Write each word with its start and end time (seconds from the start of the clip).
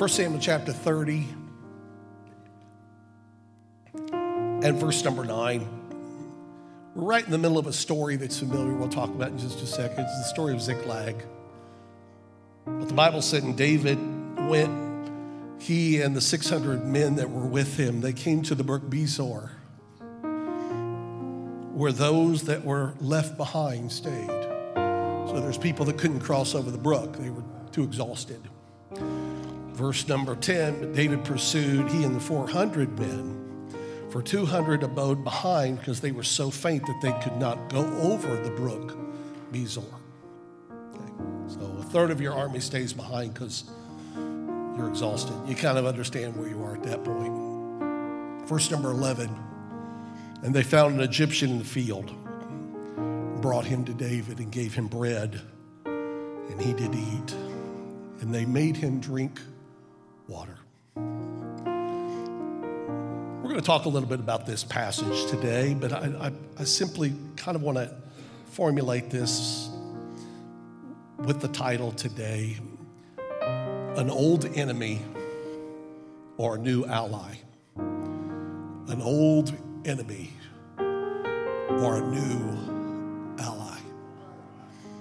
1 0.00 0.08
Samuel 0.08 0.40
chapter 0.40 0.72
30 0.72 1.28
and 4.14 4.78
verse 4.78 5.04
number 5.04 5.26
9. 5.26 5.68
We're 6.94 7.04
right 7.04 7.22
in 7.22 7.30
the 7.30 7.36
middle 7.36 7.58
of 7.58 7.66
a 7.66 7.72
story 7.74 8.16
that's 8.16 8.38
familiar, 8.38 8.72
we'll 8.72 8.88
talk 8.88 9.10
about 9.10 9.28
in 9.28 9.36
just 9.36 9.60
a 9.60 9.66
second. 9.66 10.04
It's 10.04 10.18
the 10.20 10.24
story 10.24 10.54
of 10.54 10.62
Ziklag. 10.62 11.22
But 12.64 12.88
the 12.88 12.94
Bible 12.94 13.20
said, 13.20 13.42
and 13.42 13.54
David 13.54 13.98
went, 14.48 15.60
he 15.60 16.00
and 16.00 16.16
the 16.16 16.22
600 16.22 16.86
men 16.86 17.16
that 17.16 17.28
were 17.28 17.44
with 17.44 17.76
him, 17.76 18.00
they 18.00 18.14
came 18.14 18.40
to 18.44 18.54
the 18.54 18.64
brook 18.64 18.88
Besor, 18.88 19.50
where 21.74 21.92
those 21.92 22.44
that 22.44 22.64
were 22.64 22.94
left 23.00 23.36
behind 23.36 23.92
stayed. 23.92 24.28
So 24.28 25.40
there's 25.42 25.58
people 25.58 25.84
that 25.84 25.98
couldn't 25.98 26.20
cross 26.20 26.54
over 26.54 26.70
the 26.70 26.78
brook, 26.78 27.18
they 27.18 27.28
were 27.28 27.44
too 27.70 27.84
exhausted. 27.84 28.40
Verse 29.80 30.06
number 30.06 30.36
10 30.36 30.92
David 30.92 31.24
pursued, 31.24 31.90
he 31.90 32.04
and 32.04 32.14
the 32.14 32.20
400 32.20 32.98
men. 32.98 33.70
For 34.10 34.20
200 34.20 34.82
abode 34.82 35.24
behind 35.24 35.78
because 35.78 36.02
they 36.02 36.12
were 36.12 36.22
so 36.22 36.50
faint 36.50 36.84
that 36.84 37.00
they 37.00 37.12
could 37.22 37.38
not 37.38 37.70
go 37.70 37.86
over 38.02 38.36
the 38.36 38.50
brook 38.50 38.94
Besor. 39.50 39.82
Okay. 40.70 41.12
So 41.48 41.60
a 41.80 41.82
third 41.84 42.10
of 42.10 42.20
your 42.20 42.34
army 42.34 42.60
stays 42.60 42.92
behind 42.92 43.32
because 43.32 43.70
you're 44.76 44.88
exhausted. 44.88 45.34
You 45.46 45.54
kind 45.54 45.78
of 45.78 45.86
understand 45.86 46.36
where 46.36 46.50
you 46.50 46.62
are 46.62 46.74
at 46.74 46.82
that 46.82 47.02
point. 47.02 48.46
Verse 48.46 48.70
number 48.70 48.90
11 48.90 49.34
And 50.42 50.54
they 50.54 50.62
found 50.62 50.96
an 50.96 51.00
Egyptian 51.00 51.52
in 51.52 51.58
the 51.58 51.64
field, 51.64 52.12
brought 53.40 53.64
him 53.64 53.86
to 53.86 53.94
David, 53.94 54.40
and 54.40 54.52
gave 54.52 54.74
him 54.74 54.88
bread, 54.88 55.40
and 55.86 56.60
he 56.60 56.74
did 56.74 56.94
eat. 56.94 57.32
And 58.20 58.34
they 58.34 58.44
made 58.44 58.76
him 58.76 59.00
drink 59.00 59.40
water. 60.30 60.56
We're 63.42 63.42
going 63.42 63.56
to 63.56 63.62
talk 63.62 63.84
a 63.84 63.88
little 63.88 64.08
bit 64.08 64.20
about 64.20 64.46
this 64.46 64.62
passage 64.62 65.26
today, 65.28 65.74
but 65.74 65.92
I, 65.92 66.28
I, 66.28 66.32
I 66.60 66.64
simply 66.64 67.12
kind 67.36 67.56
of 67.56 67.62
want 67.62 67.78
to 67.78 67.92
formulate 68.52 69.10
this 69.10 69.68
with 71.18 71.40
the 71.40 71.48
title 71.48 71.90
today 71.90 72.58
An 73.42 74.08
Old 74.08 74.44
Enemy 74.56 75.00
or 76.36 76.54
a 76.54 76.58
New 76.58 76.84
Ally. 76.86 77.34
An 77.76 79.00
old 79.02 79.52
enemy 79.84 80.30
or 80.78 81.96
a 81.96 82.00
new 82.00 83.36
ally. 83.38 83.78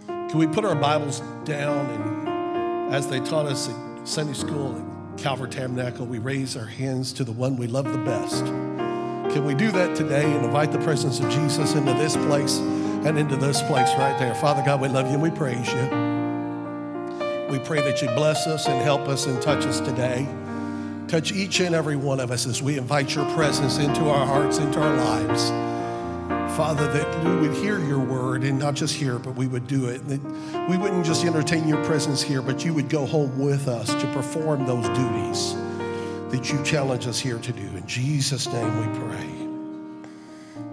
Can 0.08 0.38
we 0.38 0.48
put 0.48 0.64
our 0.64 0.76
Bibles 0.76 1.22
down 1.44 1.88
and 1.90 2.94
as 2.94 3.08
they 3.08 3.20
taught 3.20 3.48
us 3.48 3.70
at 3.70 4.08
Sunday 4.08 4.34
school 4.34 4.76
Calvary 5.20 5.50
Tabernacle, 5.50 6.06
we 6.06 6.18
raise 6.18 6.56
our 6.56 6.66
hands 6.66 7.12
to 7.14 7.26
the 7.26 7.32
one 7.34 7.58
we 7.58 7.68
love 7.68 7.92
the 7.92 7.98
best. 8.00 8.46
Can 8.46 9.44
we 9.44 9.54
do 9.54 9.70
that 9.72 9.96
today 9.96 10.24
and 10.24 10.46
invite 10.46 10.72
the 10.72 10.80
presence 10.80 11.20
of 11.20 11.30
Jesus 11.30 11.74
into 11.74 11.94
this 11.94 12.16
place 12.16 12.58
and 12.60 13.18
into 13.18 13.36
this 13.36 13.62
place 13.64 13.90
right 13.98 14.18
there? 14.18 14.34
Father 14.36 14.64
God, 14.64 14.80
we 14.80 14.88
love 14.88 15.08
you 15.08 15.14
and 15.14 15.22
we 15.22 15.30
praise 15.30 15.68
you. 15.68 15.84
We 17.52 17.60
pray 17.60 17.82
that 17.82 18.02
you 18.02 18.08
bless 18.10 18.48
us 18.48 18.68
and 18.68 18.82
help 18.82 19.10
us 19.10 19.26
and 19.26 19.42
touch 19.42 19.66
us 19.66 19.82
today. 19.82 20.26
Touch 21.10 21.34
each 21.34 21.60
and 21.60 21.76
every 21.76 21.98
one 21.98 22.22
of 22.22 22.32
us 22.32 22.48
as 22.48 22.64
we 22.64 22.78
invite 22.78 23.14
your 23.14 23.26
presence 23.36 23.78
into 23.78 24.08
our 24.10 24.26
hearts, 24.26 24.58
into 24.58 24.80
our 24.80 24.96
lives. 24.96 25.69
Father, 26.60 26.92
that 26.92 27.24
we 27.24 27.48
would 27.48 27.56
hear 27.56 27.80
your 27.80 28.00
word 28.00 28.44
and 28.44 28.60
not 28.60 28.74
just 28.74 28.94
hear, 28.94 29.18
but 29.18 29.34
we 29.34 29.48
would 29.48 29.66
do 29.66 29.88
it. 29.88 30.02
We 30.70 30.76
wouldn't 30.76 31.06
just 31.06 31.24
entertain 31.24 31.70
your 31.70 31.82
presence 31.86 32.22
here, 32.22 32.42
but 32.42 32.66
you 32.66 32.74
would 32.74 32.90
go 32.90 33.06
home 33.06 33.40
with 33.40 33.70
us 33.70 33.94
to 33.94 34.12
perform 34.12 34.66
those 34.66 34.86
duties 34.90 35.56
that 36.32 36.52
you 36.52 36.62
challenge 36.66 37.08
us 37.08 37.18
here 37.18 37.40
to 37.40 37.54
do. 37.54 37.62
In 37.62 37.88
Jesus' 37.88 38.46
name 38.48 38.78
we 38.78 39.00
pray. 39.00 39.24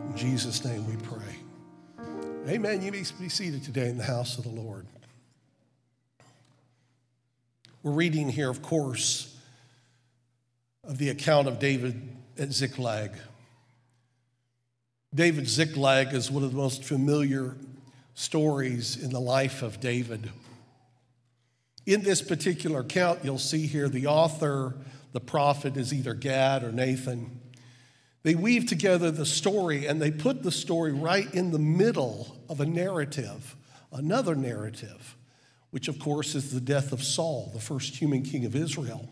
In 0.08 0.12
Jesus' 0.16 0.64
name 0.64 0.84
we 0.88 0.96
pray. 0.96 1.36
Amen. 2.48 2.82
You 2.82 2.90
may 2.90 3.04
be 3.20 3.28
seated 3.28 3.62
today 3.62 3.88
in 3.88 3.96
the 3.96 4.02
house 4.02 4.38
of 4.38 4.42
the 4.42 4.50
Lord. 4.50 4.88
We're 7.84 7.92
reading 7.92 8.28
here, 8.28 8.50
of 8.50 8.60
course, 8.60 9.38
of 10.82 10.98
the 10.98 11.10
account 11.10 11.46
of 11.46 11.60
David 11.60 12.08
at 12.36 12.52
Ziklag. 12.52 13.12
David 15.16 15.48
Ziklag 15.48 16.12
is 16.12 16.30
one 16.30 16.44
of 16.44 16.50
the 16.50 16.58
most 16.58 16.84
familiar 16.84 17.56
stories 18.12 19.02
in 19.02 19.10
the 19.10 19.20
life 19.20 19.62
of 19.62 19.80
David. 19.80 20.28
In 21.86 22.02
this 22.02 22.20
particular 22.20 22.80
account, 22.80 23.20
you'll 23.24 23.38
see 23.38 23.66
here 23.66 23.88
the 23.88 24.08
author, 24.08 24.76
the 25.12 25.20
prophet, 25.20 25.78
is 25.78 25.94
either 25.94 26.12
Gad 26.12 26.62
or 26.62 26.70
Nathan. 26.70 27.40
They 28.24 28.34
weave 28.34 28.66
together 28.66 29.10
the 29.10 29.24
story 29.24 29.86
and 29.86 30.02
they 30.02 30.10
put 30.10 30.42
the 30.42 30.52
story 30.52 30.92
right 30.92 31.32
in 31.32 31.50
the 31.50 31.58
middle 31.58 32.36
of 32.50 32.60
a 32.60 32.66
narrative, 32.66 33.56
another 33.92 34.34
narrative, 34.34 35.16
which 35.70 35.88
of 35.88 35.98
course 35.98 36.34
is 36.34 36.52
the 36.52 36.60
death 36.60 36.92
of 36.92 37.02
Saul, 37.02 37.50
the 37.54 37.60
first 37.60 37.96
human 37.96 38.22
king 38.22 38.44
of 38.44 38.54
Israel. 38.54 39.08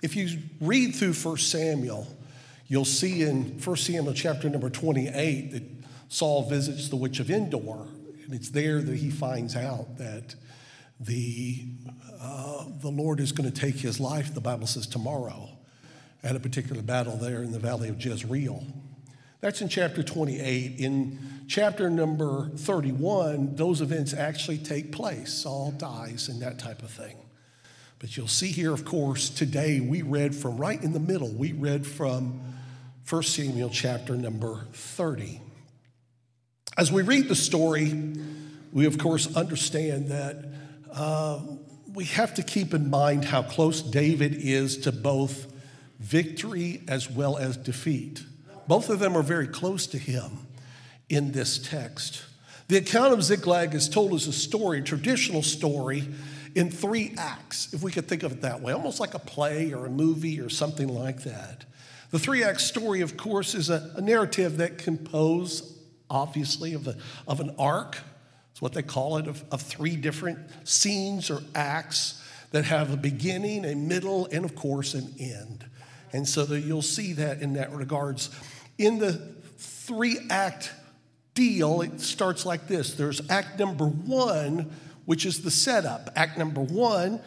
If 0.00 0.16
you 0.16 0.38
read 0.58 0.94
through 0.94 1.12
1 1.12 1.36
Samuel, 1.36 2.06
You'll 2.68 2.84
see 2.84 3.22
in 3.22 3.58
1 3.62 3.76
Samuel 3.76 4.12
chapter 4.12 4.50
number 4.50 4.68
28 4.68 5.52
that 5.52 5.62
Saul 6.10 6.48
visits 6.48 6.88
the 6.90 6.96
witch 6.96 7.18
of 7.18 7.30
Endor, 7.30 7.86
and 8.24 8.34
it's 8.34 8.50
there 8.50 8.82
that 8.82 8.96
he 8.96 9.08
finds 9.08 9.56
out 9.56 9.96
that 9.96 10.34
the, 11.00 11.64
uh, 12.20 12.64
the 12.82 12.90
Lord 12.90 13.20
is 13.20 13.32
going 13.32 13.50
to 13.50 13.60
take 13.60 13.76
his 13.76 13.98
life, 13.98 14.34
the 14.34 14.40
Bible 14.42 14.66
says, 14.66 14.86
tomorrow 14.86 15.48
at 16.22 16.36
a 16.36 16.40
particular 16.40 16.82
battle 16.82 17.16
there 17.16 17.42
in 17.42 17.52
the 17.52 17.58
valley 17.58 17.88
of 17.88 18.04
Jezreel. 18.04 18.64
That's 19.40 19.62
in 19.62 19.68
chapter 19.68 20.02
28. 20.02 20.78
In 20.78 21.18
chapter 21.46 21.88
number 21.88 22.50
31, 22.56 23.54
those 23.54 23.80
events 23.80 24.12
actually 24.12 24.58
take 24.58 24.92
place. 24.92 25.32
Saul 25.32 25.70
dies 25.70 26.28
and 26.28 26.42
that 26.42 26.58
type 26.58 26.82
of 26.82 26.90
thing. 26.90 27.16
But 28.00 28.16
you'll 28.16 28.28
see 28.28 28.50
here, 28.50 28.74
of 28.74 28.84
course, 28.84 29.30
today 29.30 29.80
we 29.80 30.02
read 30.02 30.34
from 30.34 30.56
right 30.56 30.82
in 30.82 30.92
the 30.92 31.00
middle, 31.00 31.30
we 31.30 31.52
read 31.52 31.86
from 31.86 32.40
1 33.08 33.22
Samuel 33.22 33.70
chapter 33.70 34.14
number 34.14 34.66
30. 34.74 35.40
As 36.76 36.92
we 36.92 37.00
read 37.00 37.28
the 37.28 37.34
story, 37.34 38.14
we 38.70 38.84
of 38.84 38.98
course 38.98 39.34
understand 39.34 40.08
that 40.08 40.44
uh, 40.92 41.40
we 41.94 42.04
have 42.04 42.34
to 42.34 42.42
keep 42.42 42.74
in 42.74 42.90
mind 42.90 43.24
how 43.24 43.42
close 43.42 43.80
David 43.80 44.34
is 44.34 44.76
to 44.78 44.92
both 44.92 45.50
victory 45.98 46.82
as 46.86 47.10
well 47.10 47.38
as 47.38 47.56
defeat. 47.56 48.24
Both 48.66 48.90
of 48.90 48.98
them 48.98 49.16
are 49.16 49.22
very 49.22 49.48
close 49.48 49.86
to 49.86 49.98
him 49.98 50.46
in 51.08 51.32
this 51.32 51.56
text. 51.56 52.26
The 52.66 52.76
account 52.76 53.14
of 53.14 53.22
Ziklag 53.22 53.74
is 53.74 53.88
told 53.88 54.12
as 54.12 54.26
a 54.26 54.34
story, 54.34 54.80
a 54.80 54.82
traditional 54.82 55.42
story, 55.42 56.06
in 56.54 56.70
three 56.70 57.14
acts, 57.16 57.72
if 57.72 57.82
we 57.82 57.90
could 57.90 58.06
think 58.06 58.22
of 58.22 58.32
it 58.32 58.40
that 58.42 58.60
way, 58.60 58.74
almost 58.74 59.00
like 59.00 59.14
a 59.14 59.18
play 59.18 59.72
or 59.72 59.86
a 59.86 59.90
movie 59.90 60.42
or 60.42 60.50
something 60.50 60.88
like 60.88 61.22
that. 61.22 61.64
The 62.10 62.18
three 62.18 62.42
act 62.42 62.60
story, 62.60 63.00
of 63.02 63.16
course, 63.16 63.54
is 63.54 63.70
a, 63.70 63.92
a 63.96 64.00
narrative 64.00 64.58
that 64.58 64.78
composes, 64.78 65.78
obviously, 66.08 66.72
of, 66.74 66.86
a, 66.88 66.96
of 67.26 67.40
an 67.40 67.54
arc. 67.58 67.98
It's 68.52 68.62
what 68.62 68.72
they 68.72 68.82
call 68.82 69.18
it, 69.18 69.26
of, 69.26 69.44
of 69.52 69.60
three 69.60 69.96
different 69.96 70.38
scenes 70.64 71.30
or 71.30 71.42
acts 71.54 72.24
that 72.50 72.64
have 72.64 72.92
a 72.92 72.96
beginning, 72.96 73.64
a 73.64 73.74
middle, 73.74 74.26
and 74.32 74.44
of 74.44 74.54
course, 74.54 74.94
an 74.94 75.14
end. 75.18 75.66
And 76.12 76.26
so 76.26 76.44
you'll 76.44 76.80
see 76.82 77.12
that 77.14 77.42
in 77.42 77.54
that 77.54 77.72
regards. 77.72 78.30
In 78.78 78.98
the 78.98 79.12
three 79.58 80.18
act 80.30 80.72
deal, 81.34 81.82
it 81.82 82.00
starts 82.00 82.46
like 82.46 82.66
this 82.66 82.94
there's 82.94 83.28
act 83.30 83.58
number 83.58 83.86
one, 83.86 84.70
which 85.04 85.26
is 85.26 85.42
the 85.42 85.50
setup. 85.50 86.10
Act 86.16 86.38
number 86.38 86.62
one 86.62 87.20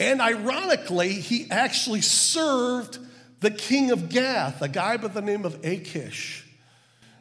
And 0.00 0.20
ironically, 0.20 1.12
he 1.12 1.50
actually 1.50 2.02
served 2.02 2.98
the 3.40 3.50
king 3.50 3.90
of 3.90 4.08
Gath, 4.08 4.62
a 4.62 4.68
guy 4.68 4.96
by 4.96 5.08
the 5.08 5.22
name 5.22 5.44
of 5.44 5.64
Achish. 5.64 6.44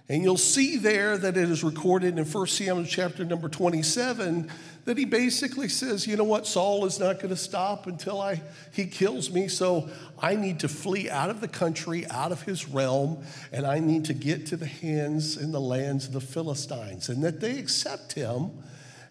And 0.10 0.24
you'll 0.24 0.38
see 0.38 0.78
there 0.78 1.18
that 1.18 1.36
it 1.36 1.50
is 1.50 1.64
recorded 1.64 2.18
in 2.18 2.24
1 2.24 2.48
Samuel 2.48 2.86
chapter 2.86 3.26
number 3.26 3.50
27 3.50 4.50
that 4.86 4.98
he 4.98 5.04
basically 5.04 5.68
says, 5.68 6.08
you 6.08 6.16
know 6.16 6.24
what, 6.24 6.48
Saul 6.48 6.86
is 6.86 6.98
not 6.98 7.18
going 7.18 7.30
to 7.30 7.36
stop 7.36 7.88
until 7.88 8.22
I, 8.22 8.42
he 8.72 8.86
kills 8.86 9.30
me, 9.30 9.50
so 9.50 9.90
I 10.18 10.36
need 10.36 10.62
to 10.62 10.70
flee 10.70 11.10
out 11.10 11.30
of 11.30 11.42
the 11.42 11.48
country, 11.50 12.08
out 12.08 12.32
of 12.32 12.44
his 12.44 12.70
realm, 12.70 13.22
and 13.52 13.68
I 13.68 13.80
need 13.80 14.06
to 14.06 14.14
get 14.14 14.46
to 14.48 14.56
the 14.56 14.66
hands 14.66 15.36
and 15.36 15.54
the 15.54 15.60
lands 15.60 16.08
of 16.08 16.14
the 16.14 16.22
Philistines. 16.22 17.10
And 17.10 17.22
that 17.26 17.42
they 17.42 17.60
accept 17.60 18.14
him 18.14 18.52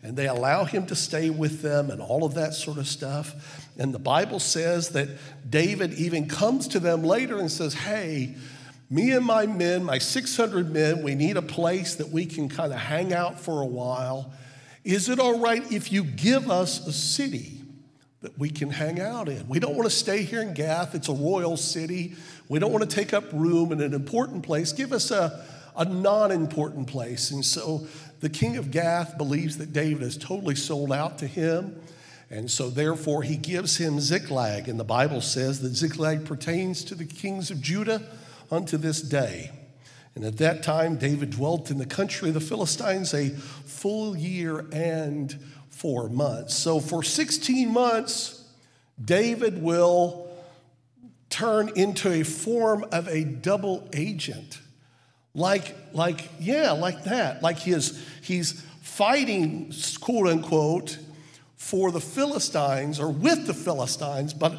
and 0.06 0.16
they 0.16 0.28
allow 0.28 0.64
him 0.64 0.86
to 0.86 0.94
stay 0.94 1.30
with 1.30 1.62
them 1.62 1.90
and 1.90 2.00
all 2.00 2.24
of 2.24 2.34
that 2.34 2.54
sort 2.54 2.78
of 2.78 2.86
stuff. 2.86 3.68
And 3.76 3.92
the 3.92 3.98
Bible 3.98 4.38
says 4.38 4.90
that 4.90 5.08
David 5.48 5.94
even 5.94 6.28
comes 6.28 6.68
to 6.68 6.78
them 6.78 7.02
later 7.02 7.38
and 7.38 7.50
says, 7.50 7.74
Hey, 7.74 8.36
me 8.88 9.10
and 9.10 9.26
my 9.26 9.46
men, 9.46 9.82
my 9.82 9.98
600 9.98 10.72
men, 10.72 11.02
we 11.02 11.16
need 11.16 11.36
a 11.36 11.42
place 11.42 11.96
that 11.96 12.08
we 12.10 12.24
can 12.24 12.48
kind 12.48 12.72
of 12.72 12.78
hang 12.78 13.12
out 13.12 13.40
for 13.40 13.60
a 13.60 13.66
while. 13.66 14.32
Is 14.84 15.08
it 15.08 15.18
all 15.18 15.40
right 15.40 15.72
if 15.72 15.90
you 15.90 16.04
give 16.04 16.52
us 16.52 16.86
a 16.86 16.92
city 16.92 17.60
that 18.20 18.38
we 18.38 18.48
can 18.48 18.70
hang 18.70 19.00
out 19.00 19.28
in? 19.28 19.48
We 19.48 19.58
don't 19.58 19.74
want 19.74 19.90
to 19.90 19.96
stay 19.96 20.22
here 20.22 20.40
in 20.40 20.54
Gath, 20.54 20.94
it's 20.94 21.08
a 21.08 21.14
royal 21.14 21.56
city. 21.56 22.14
We 22.48 22.60
don't 22.60 22.70
want 22.70 22.88
to 22.88 22.94
take 22.94 23.12
up 23.12 23.24
room 23.32 23.72
in 23.72 23.80
an 23.80 23.92
important 23.92 24.44
place. 24.44 24.72
Give 24.72 24.92
us 24.92 25.10
a, 25.10 25.44
a 25.76 25.84
non 25.84 26.30
important 26.30 26.86
place. 26.86 27.32
And 27.32 27.44
so 27.44 27.88
the 28.26 28.30
king 28.30 28.56
of 28.56 28.72
Gath 28.72 29.16
believes 29.16 29.56
that 29.58 29.72
David 29.72 30.02
is 30.02 30.16
totally 30.16 30.56
sold 30.56 30.90
out 30.90 31.18
to 31.18 31.28
him. 31.28 31.80
And 32.28 32.50
so, 32.50 32.70
therefore, 32.70 33.22
he 33.22 33.36
gives 33.36 33.76
him 33.76 34.00
Ziklag. 34.00 34.68
And 34.68 34.80
the 34.80 34.84
Bible 34.84 35.20
says 35.20 35.60
that 35.60 35.76
Ziklag 35.76 36.24
pertains 36.24 36.82
to 36.86 36.96
the 36.96 37.04
kings 37.04 37.52
of 37.52 37.60
Judah 37.60 38.02
unto 38.50 38.78
this 38.78 39.00
day. 39.00 39.52
And 40.16 40.24
at 40.24 40.38
that 40.38 40.64
time, 40.64 40.96
David 40.96 41.30
dwelt 41.30 41.70
in 41.70 41.78
the 41.78 41.86
country 41.86 42.26
of 42.26 42.34
the 42.34 42.40
Philistines 42.40 43.14
a 43.14 43.28
full 43.28 44.16
year 44.16 44.66
and 44.72 45.38
four 45.70 46.08
months. 46.08 46.56
So, 46.56 46.80
for 46.80 47.04
16 47.04 47.72
months, 47.72 48.44
David 49.00 49.62
will 49.62 50.28
turn 51.30 51.70
into 51.76 52.10
a 52.10 52.24
form 52.24 52.86
of 52.90 53.06
a 53.06 53.22
double 53.22 53.88
agent. 53.92 54.58
Like, 55.36 55.76
like, 55.92 56.30
yeah, 56.40 56.72
like 56.72 57.04
that. 57.04 57.42
Like 57.42 57.58
he 57.58 57.72
is, 57.72 58.02
he's 58.22 58.52
fighting, 58.80 59.70
quote 60.00 60.28
unquote, 60.28 60.98
for 61.56 61.90
the 61.90 62.00
Philistines 62.00 62.98
or 62.98 63.10
with 63.10 63.46
the 63.46 63.52
Philistines, 63.52 64.32
but 64.32 64.58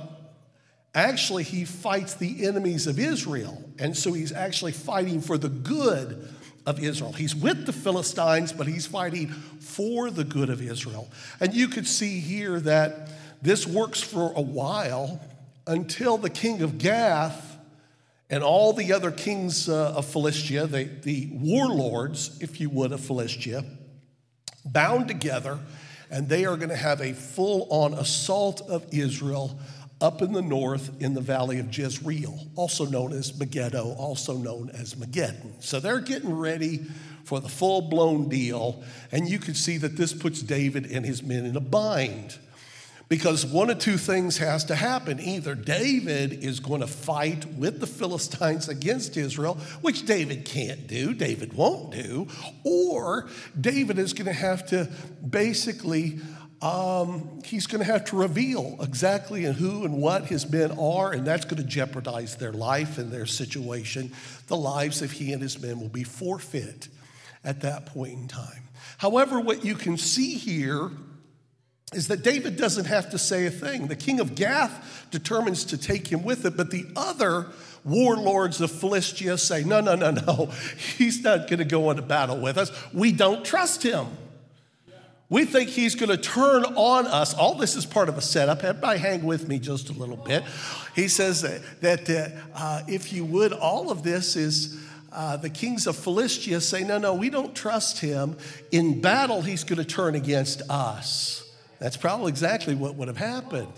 actually 0.93 1.43
he 1.43 1.65
fights 1.65 2.13
the 2.13 2.45
enemies 2.45 2.85
of 2.85 2.99
Israel. 2.99 3.63
And 3.79 3.97
so 3.97 4.13
he's 4.13 4.31
actually 4.31 4.73
fighting 4.73 5.19
for 5.19 5.39
the 5.39 5.49
good 5.49 6.29
of 6.67 6.79
Israel. 6.83 7.11
He's 7.11 7.35
with 7.35 7.65
the 7.65 7.73
Philistines, 7.73 8.53
but 8.53 8.67
he's 8.67 8.85
fighting 8.85 9.29
for 9.29 10.11
the 10.11 10.23
good 10.23 10.51
of 10.51 10.61
Israel. 10.61 11.09
And 11.39 11.55
you 11.55 11.69
could 11.69 11.87
see 11.87 12.19
here 12.19 12.59
that 12.59 13.09
this 13.41 13.65
works 13.65 14.01
for 14.01 14.31
a 14.35 14.41
while 14.41 15.19
until 15.65 16.17
the 16.17 16.29
king 16.29 16.61
of 16.61 16.77
Gath 16.77 17.46
and 18.29 18.43
all 18.43 18.73
the 18.73 18.91
other 18.93 19.11
kings 19.11 19.69
uh, 19.69 19.93
of 19.95 20.05
Philistia, 20.05 20.67
the, 20.67 20.83
the 20.83 21.29
warlords, 21.31 22.37
if 22.41 22.59
you 22.59 22.69
would, 22.69 22.91
of 22.91 22.99
Philistia, 22.99 23.63
bound 24.65 25.07
together, 25.07 25.59
and 26.11 26.27
they 26.27 26.45
are 26.45 26.57
going 26.57 26.69
to 26.69 26.75
have 26.75 27.01
a 27.01 27.13
full 27.13 27.67
on 27.69 27.93
assault 27.93 28.61
of 28.69 28.85
Israel 28.93 29.57
up 29.99 30.21
in 30.21 30.31
the 30.31 30.41
north 30.41 31.01
in 31.01 31.13
the 31.13 31.21
valley 31.21 31.59
of 31.59 31.75
Jezreel, 31.75 32.47
also 32.55 32.85
known 32.85 33.13
as 33.13 33.37
Megiddo, 33.37 33.95
also 33.97 34.37
known 34.37 34.69
as 34.71 34.95
Mageddon. 34.95 35.63
So 35.63 35.79
they're 35.79 35.99
getting 35.99 36.35
ready 36.35 36.85
for 37.23 37.39
the 37.39 37.49
full 37.49 37.81
blown 37.81 38.29
deal, 38.29 38.83
and 39.11 39.27
you 39.27 39.39
can 39.39 39.53
see 39.53 39.77
that 39.77 39.97
this 39.97 40.13
puts 40.13 40.41
David 40.41 40.85
and 40.91 41.05
his 41.05 41.23
men 41.23 41.45
in 41.45 41.55
a 41.55 41.61
bind. 41.61 42.37
Because 43.09 43.45
one 43.45 43.69
of 43.69 43.79
two 43.79 43.97
things 43.97 44.37
has 44.37 44.65
to 44.65 44.75
happen. 44.75 45.19
Either 45.19 45.55
David 45.55 46.43
is 46.43 46.59
going 46.59 46.81
to 46.81 46.87
fight 46.87 47.45
with 47.53 47.79
the 47.79 47.87
Philistines 47.87 48.67
against 48.67 49.15
Israel, 49.15 49.55
which 49.81 50.05
David 50.05 50.43
can't 50.43 50.87
do, 50.87 51.13
David 51.13 51.53
won't 51.53 51.91
do, 51.91 52.27
or 52.65 53.29
David 53.59 53.97
is 53.97 54.11
going 54.11 54.25
to 54.25 54.33
have 54.33 54.67
to 54.67 54.89
basically, 55.27 56.19
um, 56.61 57.39
he's 57.45 57.65
going 57.65 57.79
to 57.79 57.89
have 57.89 58.03
to 58.05 58.17
reveal 58.17 58.77
exactly 58.81 59.43
who 59.43 59.85
and 59.85 60.01
what 60.01 60.25
his 60.25 60.49
men 60.49 60.71
are, 60.77 61.13
and 61.13 61.25
that's 61.25 61.45
going 61.45 61.61
to 61.61 61.67
jeopardize 61.67 62.35
their 62.35 62.51
life 62.51 62.97
and 62.97 63.09
their 63.09 63.25
situation. 63.25 64.11
The 64.47 64.57
lives 64.57 65.01
of 65.01 65.11
he 65.11 65.31
and 65.31 65.41
his 65.41 65.61
men 65.61 65.79
will 65.79 65.87
be 65.87 66.03
forfeit 66.03 66.89
at 67.45 67.61
that 67.61 67.85
point 67.85 68.13
in 68.13 68.27
time. 68.27 68.63
However, 68.97 69.39
what 69.39 69.63
you 69.63 69.75
can 69.75 69.95
see 69.95 70.33
here 70.33 70.91
is 71.93 72.09
that 72.09 72.21
David 72.21 72.57
doesn't 72.57 72.85
have 72.85 73.09
to 73.11 73.17
say 73.17 73.45
a 73.45 73.51
thing. 73.51 73.87
The 73.87 73.95
king 73.95 74.19
of 74.19 74.35
Gath 74.35 75.07
determines 75.09 75.63
to 75.65 75.77
take 75.77 76.07
him 76.07 76.23
with 76.23 76.45
it, 76.45 76.57
but 76.57 76.69
the 76.69 76.85
other 76.97 77.47
warlords 77.85 78.59
of 78.59 78.69
Philistia 78.71 79.37
say, 79.37 79.63
no, 79.63 79.79
no, 79.79 79.95
no, 79.95 80.11
no, 80.11 80.51
he's 80.97 81.23
not 81.23 81.47
going 81.47 81.59
to 81.59 81.65
go 81.65 81.89
into 81.89 82.01
battle 82.01 82.37
with 82.37 82.57
us. 82.57 82.71
We 82.93 83.13
don't 83.13 83.45
trust 83.45 83.83
him. 83.83 84.07
We 85.29 85.45
think 85.45 85.69
he's 85.69 85.95
going 85.95 86.09
to 86.09 86.17
turn 86.17 86.63
on 86.63 87.05
us. 87.07 87.33
All 87.33 87.55
this 87.55 87.75
is 87.75 87.85
part 87.85 88.09
of 88.09 88.17
a 88.17 88.21
setup. 88.21 88.63
Everybody 88.63 88.99
hang 88.99 89.23
with 89.23 89.47
me 89.47 89.59
just 89.59 89.89
a 89.89 89.93
little 89.93 90.15
bit. 90.15 90.43
He 90.95 91.07
says 91.07 91.41
that, 91.41 91.61
that 91.81 92.09
uh, 92.09 92.29
uh, 92.55 92.81
if 92.87 93.11
you 93.11 93.23
would, 93.25 93.53
all 93.53 93.91
of 93.91 94.03
this 94.03 94.35
is. 94.35 94.83
Uh, 95.09 95.37
the 95.37 95.49
kings 95.49 95.87
of 95.87 95.95
Philistia 95.95 96.59
say, 96.59 96.83
No, 96.83 96.97
no, 96.97 97.13
we 97.13 97.29
don't 97.29 97.55
trust 97.55 98.01
him. 98.01 98.37
In 98.71 99.01
battle, 99.01 99.41
he's 99.41 99.63
going 99.63 99.77
to 99.77 99.85
turn 99.85 100.15
against 100.15 100.61
us. 100.69 101.46
That's 101.79 101.97
probably 101.97 102.29
exactly 102.29 102.75
what 102.75 102.95
would 102.95 103.07
have 103.07 103.17
happened. 103.17 103.73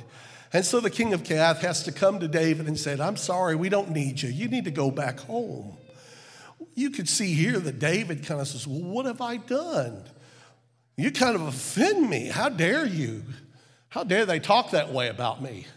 And 0.51 0.65
so 0.65 0.79
the 0.79 0.89
king 0.89 1.13
of 1.13 1.23
Gath 1.23 1.61
has 1.61 1.83
to 1.83 1.91
come 1.91 2.19
to 2.21 2.27
David 2.27 2.67
and 2.67 2.79
said, 2.79 2.99
I'm 2.99 3.17
sorry, 3.17 3.55
we 3.55 3.69
don't 3.69 3.91
need 3.91 4.21
you. 4.21 4.29
You 4.29 4.47
need 4.47 4.65
to 4.65 4.71
go 4.71 4.89
back 4.89 5.19
home. 5.19 5.77
You 6.73 6.89
could 6.89 7.07
see 7.07 7.33
here 7.33 7.59
that 7.59 7.77
David 7.77 8.25
kind 8.25 8.41
of 8.41 8.47
says, 8.47 8.65
Well, 8.65 8.81
what 8.81 9.05
have 9.05 9.21
I 9.21 9.37
done? 9.37 10.03
You 10.97 11.11
kind 11.11 11.35
of 11.35 11.41
offend 11.43 12.09
me. 12.09 12.27
How 12.27 12.49
dare 12.49 12.85
you? 12.85 13.23
How 13.89 14.03
dare 14.03 14.25
they 14.25 14.39
talk 14.39 14.71
that 14.71 14.91
way 14.91 15.07
about 15.09 15.41
me? 15.41 15.67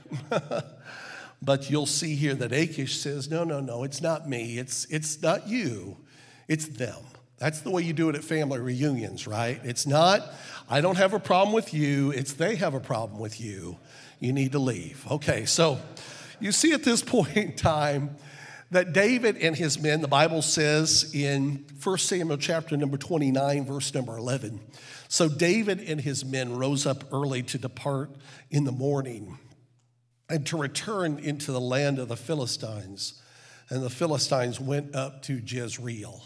but 1.42 1.70
you'll 1.70 1.86
see 1.86 2.14
here 2.14 2.34
that 2.34 2.52
Achish 2.52 2.98
says, 2.98 3.30
No, 3.30 3.44
no, 3.44 3.60
no, 3.60 3.84
it's 3.84 4.00
not 4.00 4.28
me. 4.28 4.58
It's, 4.58 4.86
it's 4.86 5.20
not 5.20 5.48
you. 5.48 5.98
It's 6.48 6.66
them. 6.66 7.02
That's 7.42 7.58
the 7.58 7.70
way 7.70 7.82
you 7.82 7.92
do 7.92 8.08
it 8.08 8.14
at 8.14 8.22
family 8.22 8.60
reunions, 8.60 9.26
right? 9.26 9.60
It's 9.64 9.84
not, 9.84 10.22
I 10.70 10.80
don't 10.80 10.96
have 10.96 11.12
a 11.12 11.18
problem 11.18 11.52
with 11.52 11.74
you, 11.74 12.12
it's 12.12 12.34
they 12.34 12.54
have 12.54 12.74
a 12.74 12.78
problem 12.78 13.18
with 13.18 13.40
you. 13.40 13.78
You 14.20 14.32
need 14.32 14.52
to 14.52 14.60
leave. 14.60 15.04
Okay, 15.10 15.44
so 15.44 15.80
you 16.38 16.52
see 16.52 16.72
at 16.72 16.84
this 16.84 17.02
point 17.02 17.36
in 17.36 17.56
time 17.56 18.14
that 18.70 18.92
David 18.92 19.38
and 19.38 19.56
his 19.56 19.82
men, 19.82 20.02
the 20.02 20.06
Bible 20.06 20.40
says 20.40 21.10
in 21.12 21.66
1 21.82 21.98
Samuel 21.98 22.36
chapter 22.36 22.76
number 22.76 22.96
29, 22.96 23.64
verse 23.64 23.92
number 23.92 24.16
11. 24.16 24.60
So 25.08 25.28
David 25.28 25.80
and 25.80 26.00
his 26.00 26.24
men 26.24 26.54
rose 26.54 26.86
up 26.86 27.12
early 27.12 27.42
to 27.42 27.58
depart 27.58 28.10
in 28.52 28.62
the 28.62 28.70
morning 28.70 29.36
and 30.28 30.46
to 30.46 30.56
return 30.56 31.18
into 31.18 31.50
the 31.50 31.60
land 31.60 31.98
of 31.98 32.06
the 32.06 32.16
Philistines. 32.16 33.20
And 33.68 33.82
the 33.82 33.90
Philistines 33.90 34.60
went 34.60 34.94
up 34.94 35.22
to 35.22 35.42
Jezreel. 35.44 36.22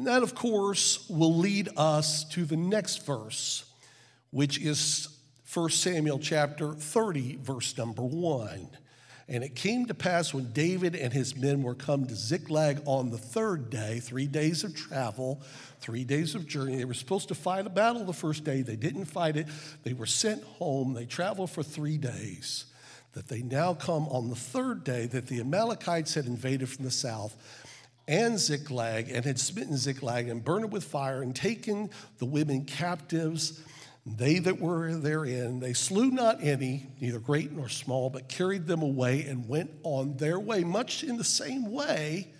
And 0.00 0.06
that, 0.06 0.22
of 0.22 0.34
course, 0.34 1.06
will 1.10 1.36
lead 1.36 1.68
us 1.76 2.24
to 2.30 2.46
the 2.46 2.56
next 2.56 3.04
verse, 3.04 3.66
which 4.30 4.58
is 4.58 5.08
1 5.52 5.68
Samuel 5.68 6.18
chapter 6.18 6.72
30, 6.72 7.36
verse 7.42 7.76
number 7.76 8.00
1. 8.00 8.70
And 9.28 9.44
it 9.44 9.54
came 9.54 9.84
to 9.84 9.92
pass 9.92 10.32
when 10.32 10.52
David 10.52 10.96
and 10.96 11.12
his 11.12 11.36
men 11.36 11.62
were 11.62 11.74
come 11.74 12.06
to 12.06 12.16
Ziklag 12.16 12.80
on 12.86 13.10
the 13.10 13.18
third 13.18 13.68
day, 13.68 14.00
three 14.00 14.26
days 14.26 14.64
of 14.64 14.74
travel, 14.74 15.42
three 15.80 16.04
days 16.04 16.34
of 16.34 16.46
journey. 16.46 16.76
They 16.76 16.86
were 16.86 16.94
supposed 16.94 17.28
to 17.28 17.34
fight 17.34 17.66
a 17.66 17.68
battle 17.68 18.02
the 18.06 18.14
first 18.14 18.42
day. 18.42 18.62
They 18.62 18.76
didn't 18.76 19.04
fight 19.04 19.36
it. 19.36 19.48
They 19.82 19.92
were 19.92 20.06
sent 20.06 20.42
home. 20.44 20.94
They 20.94 21.04
traveled 21.04 21.50
for 21.50 21.62
three 21.62 21.98
days. 21.98 22.64
That 23.12 23.28
they 23.28 23.42
now 23.42 23.74
come 23.74 24.08
on 24.08 24.30
the 24.30 24.34
third 24.34 24.82
day 24.82 25.04
that 25.08 25.26
the 25.26 25.40
Amalekites 25.40 26.14
had 26.14 26.24
invaded 26.24 26.70
from 26.70 26.86
the 26.86 26.90
south 26.90 27.36
and 28.10 28.38
Ziklag 28.38 29.08
and 29.08 29.24
had 29.24 29.38
smitten 29.38 29.76
Ziklag 29.76 30.28
and 30.28 30.44
burned 30.44 30.64
it 30.64 30.70
with 30.70 30.82
fire 30.82 31.22
and 31.22 31.34
taken 31.34 31.90
the 32.18 32.26
women 32.26 32.64
captives 32.64 33.62
they 34.04 34.38
that 34.40 34.60
were 34.60 34.94
therein, 34.94 35.60
they 35.60 35.74
slew 35.74 36.10
not 36.10 36.42
any, 36.42 36.86
neither 37.00 37.20
great 37.20 37.52
nor 37.52 37.68
small, 37.68 38.10
but 38.10 38.28
carried 38.28 38.66
them 38.66 38.82
away 38.82 39.24
and 39.24 39.48
went 39.48 39.70
on 39.82 40.16
their 40.16 40.40
way, 40.40 40.64
much 40.64 41.04
in 41.04 41.18
the 41.18 41.24
same 41.24 41.70
way 41.70 42.32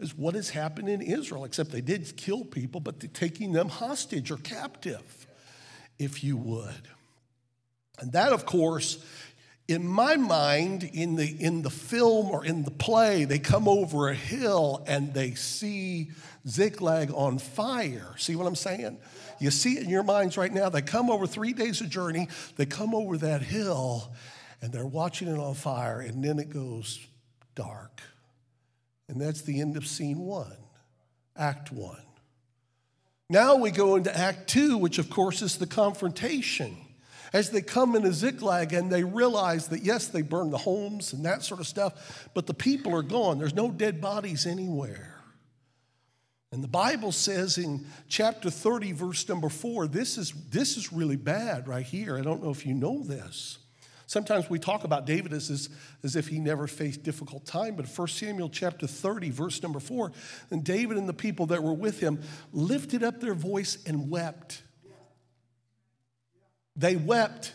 as 0.00 0.16
what 0.16 0.34
has 0.34 0.50
happened 0.50 0.88
in 0.88 1.02
Israel, 1.02 1.44
except 1.44 1.70
they 1.70 1.80
did 1.80 2.16
kill 2.16 2.44
people, 2.44 2.80
but 2.80 3.14
taking 3.14 3.52
them 3.52 3.68
hostage 3.68 4.30
or 4.30 4.38
captive, 4.38 5.26
if 5.98 6.24
you 6.24 6.36
would. 6.36 6.88
And 8.00 8.12
that, 8.12 8.32
of 8.32 8.46
course, 8.46 9.04
in 9.68 9.86
my 9.86 10.16
mind, 10.16 10.90
in 10.94 11.16
the, 11.16 11.26
in 11.28 11.60
the 11.60 11.70
film 11.70 12.30
or 12.30 12.42
in 12.42 12.64
the 12.64 12.70
play, 12.70 13.26
they 13.26 13.38
come 13.38 13.68
over 13.68 14.08
a 14.08 14.14
hill 14.14 14.82
and 14.86 15.12
they 15.12 15.34
see 15.34 16.10
Ziklag 16.48 17.12
on 17.12 17.38
fire. 17.38 18.14
See 18.16 18.34
what 18.34 18.46
I'm 18.46 18.56
saying? 18.56 18.98
You 19.38 19.50
see 19.50 19.74
it 19.74 19.84
in 19.84 19.90
your 19.90 20.02
minds 20.02 20.38
right 20.38 20.52
now. 20.52 20.70
They 20.70 20.80
come 20.80 21.10
over 21.10 21.26
three 21.26 21.52
days 21.52 21.82
of 21.82 21.90
journey, 21.90 22.28
they 22.56 22.64
come 22.64 22.94
over 22.94 23.18
that 23.18 23.42
hill, 23.42 24.10
and 24.62 24.72
they're 24.72 24.86
watching 24.86 25.28
it 25.28 25.38
on 25.38 25.54
fire, 25.54 26.00
and 26.00 26.24
then 26.24 26.38
it 26.38 26.48
goes 26.48 26.98
dark. 27.54 28.00
And 29.06 29.20
that's 29.20 29.42
the 29.42 29.60
end 29.60 29.76
of 29.76 29.86
scene 29.86 30.20
one, 30.20 30.56
act 31.36 31.70
one. 31.70 32.02
Now 33.28 33.56
we 33.56 33.70
go 33.70 33.96
into 33.96 34.16
act 34.16 34.48
two, 34.48 34.78
which 34.78 34.98
of 34.98 35.10
course 35.10 35.42
is 35.42 35.58
the 35.58 35.66
confrontation. 35.66 36.78
As 37.32 37.50
they 37.50 37.60
come 37.60 37.94
into 37.94 38.12
Ziklag 38.12 38.72
and 38.72 38.90
they 38.90 39.04
realize 39.04 39.68
that, 39.68 39.82
yes, 39.82 40.08
they 40.08 40.22
burned 40.22 40.52
the 40.52 40.58
homes 40.58 41.12
and 41.12 41.24
that 41.24 41.42
sort 41.42 41.60
of 41.60 41.66
stuff, 41.66 42.28
but 42.34 42.46
the 42.46 42.54
people 42.54 42.94
are 42.94 43.02
gone. 43.02 43.38
There's 43.38 43.54
no 43.54 43.70
dead 43.70 44.00
bodies 44.00 44.46
anywhere. 44.46 45.14
And 46.50 46.64
the 46.64 46.68
Bible 46.68 47.12
says 47.12 47.58
in 47.58 47.84
chapter 48.08 48.48
30, 48.48 48.92
verse 48.92 49.28
number 49.28 49.50
four, 49.50 49.86
this 49.86 50.16
is, 50.16 50.32
this 50.50 50.78
is 50.78 50.92
really 50.92 51.16
bad 51.16 51.68
right 51.68 51.84
here. 51.84 52.16
I 52.16 52.22
don't 52.22 52.42
know 52.42 52.50
if 52.50 52.64
you 52.64 52.72
know 52.72 53.02
this. 53.02 53.58
Sometimes 54.06 54.48
we 54.48 54.58
talk 54.58 54.84
about 54.84 55.04
David 55.04 55.34
as, 55.34 55.50
as, 55.50 55.68
as 56.02 56.16
if 56.16 56.28
he 56.28 56.38
never 56.38 56.66
faced 56.66 57.02
difficult 57.02 57.44
time, 57.44 57.76
but 57.76 57.86
1 57.86 58.08
Samuel 58.08 58.48
chapter 58.48 58.86
30, 58.86 59.28
verse 59.28 59.62
number 59.62 59.80
4, 59.80 60.10
and 60.50 60.64
David 60.64 60.96
and 60.96 61.06
the 61.06 61.12
people 61.12 61.44
that 61.46 61.62
were 61.62 61.74
with 61.74 62.00
him 62.00 62.22
lifted 62.50 63.02
up 63.02 63.20
their 63.20 63.34
voice 63.34 63.76
and 63.84 64.08
wept. 64.08 64.62
They 66.78 66.96
wept 66.96 67.52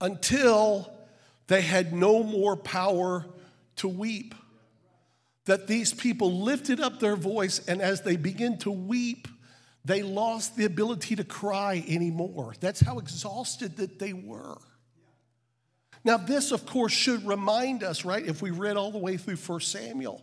until 0.00 0.92
they 1.48 1.62
had 1.62 1.92
no 1.92 2.22
more 2.22 2.56
power 2.56 3.24
to 3.76 3.88
weep 3.88 4.34
that 5.46 5.66
these 5.66 5.94
people 5.94 6.42
lifted 6.42 6.80
up 6.80 7.00
their 7.00 7.16
voice, 7.16 7.66
and 7.66 7.80
as 7.80 8.02
they 8.02 8.16
began 8.16 8.58
to 8.58 8.70
weep, 8.70 9.28
they 9.84 10.02
lost 10.02 10.56
the 10.56 10.64
ability 10.64 11.16
to 11.16 11.24
cry 11.24 11.84
anymore. 11.88 12.54
That's 12.60 12.80
how 12.80 12.98
exhausted 12.98 13.76
that 13.76 13.98
they 13.98 14.12
were. 14.12 14.58
Now, 16.04 16.16
this, 16.16 16.50
of 16.50 16.66
course, 16.66 16.92
should 16.92 17.26
remind 17.26 17.82
us, 17.84 18.04
right, 18.04 18.24
if 18.26 18.42
we 18.42 18.50
read 18.50 18.76
all 18.76 18.90
the 18.90 18.98
way 18.98 19.16
through 19.16 19.36
1 19.36 19.60
Samuel, 19.60 20.20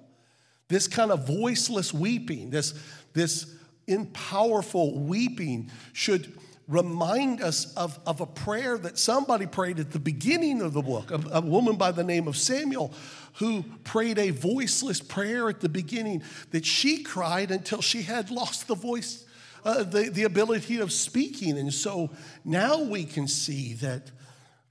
this 0.67 0.87
kind 0.87 1.11
of 1.11 1.25
voiceless 1.25 1.93
weeping, 1.93 2.49
this, 2.49 2.73
this 3.13 3.53
impowerful 3.87 4.99
weeping 4.99 5.71
should 5.93 6.37
remind 6.67 7.41
us 7.41 7.73
of, 7.75 7.99
of 8.05 8.21
a 8.21 8.25
prayer 8.25 8.77
that 8.77 8.97
somebody 8.97 9.45
prayed 9.45 9.79
at 9.79 9.91
the 9.91 9.99
beginning 9.99 10.61
of 10.61 10.73
the 10.73 10.81
book, 10.81 11.11
a, 11.11 11.21
a 11.33 11.41
woman 11.41 11.75
by 11.75 11.91
the 11.91 12.03
name 12.03 12.27
of 12.27 12.37
Samuel 12.37 12.93
who 13.33 13.63
prayed 13.83 14.19
a 14.19 14.29
voiceless 14.29 15.01
prayer 15.01 15.49
at 15.49 15.59
the 15.59 15.69
beginning 15.69 16.23
that 16.51 16.65
she 16.65 17.03
cried 17.03 17.51
until 17.51 17.81
she 17.81 18.03
had 18.03 18.29
lost 18.29 18.67
the 18.67 18.75
voice, 18.75 19.25
uh, 19.65 19.83
the, 19.83 20.09
the 20.09 20.23
ability 20.23 20.79
of 20.79 20.91
speaking. 20.91 21.57
And 21.57 21.73
so 21.73 22.11
now 22.45 22.81
we 22.81 23.05
can 23.05 23.27
see 23.27 23.73
that, 23.75 24.11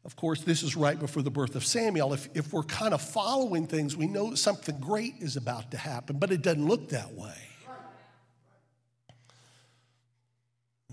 of 0.05 0.15
course, 0.17 0.43
this 0.43 0.63
is 0.63 0.77
right 0.77 0.99
before 0.99 1.23
the 1.23 1.31
birth 1.31 1.57
of 1.57 1.65
Samuel. 1.67 2.13
If, 2.15 2.29
if 2.35 2.53
we're 2.53 2.63
kind 2.63 2.95
of 2.95 3.03
following 3.03 3.67
things, 3.67 3.97
we 3.97 4.07
know 4.07 4.35
something 4.35 4.79
great 4.79 5.15
is 5.19 5.37
about 5.37 5.73
to 5.73 5.77
happen, 5.77 6.19
but 6.19 6.31
it 6.31 6.43
doesn't 6.43 6.67
look 6.67 6.91
that 6.91 7.13
way. 7.13 7.35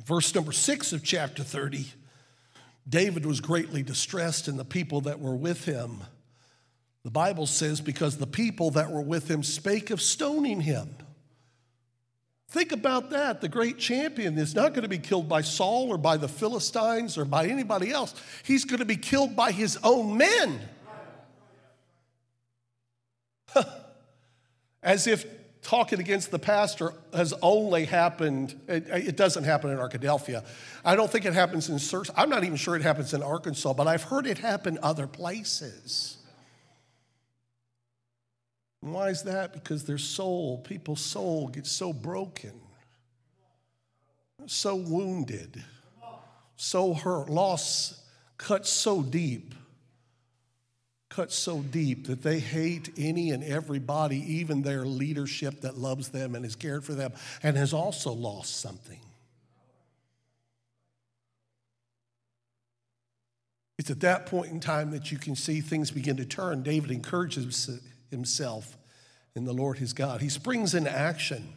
Verse 0.10 0.34
number 0.34 0.52
six 0.52 0.92
of 0.92 1.04
chapter 1.04 1.44
30 1.44 1.86
David 2.88 3.28
was 3.28 3.40
greatly 3.40 3.84
distressed, 3.84 4.48
and 4.48 4.58
the 4.58 4.66
people 4.66 5.02
that 5.02 5.20
were 5.20 5.36
with 5.36 5.66
him 5.66 6.02
the 7.04 7.12
Bible 7.12 7.46
says, 7.46 7.80
because 7.80 8.18
the 8.18 8.28
people 8.28 8.72
that 8.72 8.92
were 8.92 9.02
with 9.02 9.30
him 9.30 9.44
spake 9.44 9.92
of 9.92 10.02
stoning 10.02 10.62
him. 10.62 10.96
Think 12.50 12.72
about 12.72 13.12
that. 13.12 13.40
The 13.40 13.48
great 13.48 13.78
champion 13.78 14.38
is 14.38 14.56
not 14.56 14.74
going 14.74 14.82
to 14.82 14.90
be 14.90 14.98
killed 14.98 15.30
by 15.30 15.42
Saul 15.42 15.90
or 15.90 15.98
by 15.98 16.18
the 16.18 16.28
Philistines 16.28 17.16
or 17.16 17.24
by 17.24 17.46
anybody 17.46 17.92
else. 17.92 18.14
He's 18.44 18.66
going 18.66 18.80
to 18.80 18.86
be 18.86 18.98
killed 18.98 19.36
by 19.36 19.52
his 19.52 19.78
own 19.84 20.18
men. 20.18 20.60
As 24.84 25.06
if 25.06 25.26
talking 25.62 26.00
against 26.00 26.32
the 26.32 26.40
pastor 26.40 26.94
has 27.14 27.34
only 27.42 27.86
happened, 27.86 28.60
it, 28.68 28.88
it, 28.88 29.18
doesn't 29.18 29.44
happen 29.44 29.72
in 29.72 29.78
Arkadelphia. 29.78 30.46
I 30.86 30.96
don't 30.96 31.12
think 31.12 31.26
it 31.26 31.34
happens 31.34 31.70
in. 31.70 31.80
I'm 32.16 32.30
not 32.30 32.44
even 32.44 32.56
sure 32.56 32.76
it 32.76 32.82
happens 32.82 33.14
in 33.14 33.22
Arkansas, 33.22 33.74
but 33.74 33.88
I've 33.88 34.04
heard 34.04 34.26
it 34.26 34.38
happen 34.38 34.80
other 34.82 35.08
places. 35.08 36.18
And 38.82 38.94
why 38.94 39.10
is 39.10 39.24
that? 39.24 39.54
Because 39.54 39.84
their 39.84 39.98
soul, 39.98 40.60
people's 40.60 41.02
soul, 41.02 41.50
gets 41.50 41.72
so 41.72 41.92
broken, 41.92 42.54
so 44.46 44.76
wounded, 44.76 45.64
so 46.56 46.94
hurt, 46.94 47.30
loss 47.30 48.02
cuts 48.38 48.70
so 48.70 49.04
deep, 49.04 49.54
cuts 51.10 51.36
so 51.36 51.60
deep 51.60 52.08
that 52.08 52.22
they 52.22 52.40
hate 52.40 52.90
any 52.98 53.32
and 53.32 53.44
everybody, 53.44 54.18
even 54.36 54.62
their 54.62 54.86
leadership 54.86 55.62
that 55.62 55.78
loves 55.78 56.10
them 56.10 56.36
and 56.36 56.46
has 56.46 56.56
cared 56.56 56.84
for 56.84 56.94
them 56.94 57.12
and 57.42 57.58
has 57.58 57.74
also 57.74 58.12
lost 58.12 58.60
something. 58.60 59.00
It's 63.80 63.90
at 63.90 64.02
that 64.02 64.26
point 64.26 64.52
in 64.52 64.60
time 64.60 64.92
that 64.92 65.12
you 65.12 65.18
can 65.18 65.36
see 65.36 65.62
things 65.62 65.90
begin 65.90 66.18
to 66.18 66.26
turn. 66.26 66.64
David 66.64 66.92
encourages 66.92 67.70
himself 68.12 68.78
in 69.36 69.46
the 69.46 69.54
Lord 69.54 69.78
his 69.78 69.94
God. 69.94 70.22
He 70.22 70.30
springs 70.30 70.76
into 70.76 70.92
action. 70.92 71.48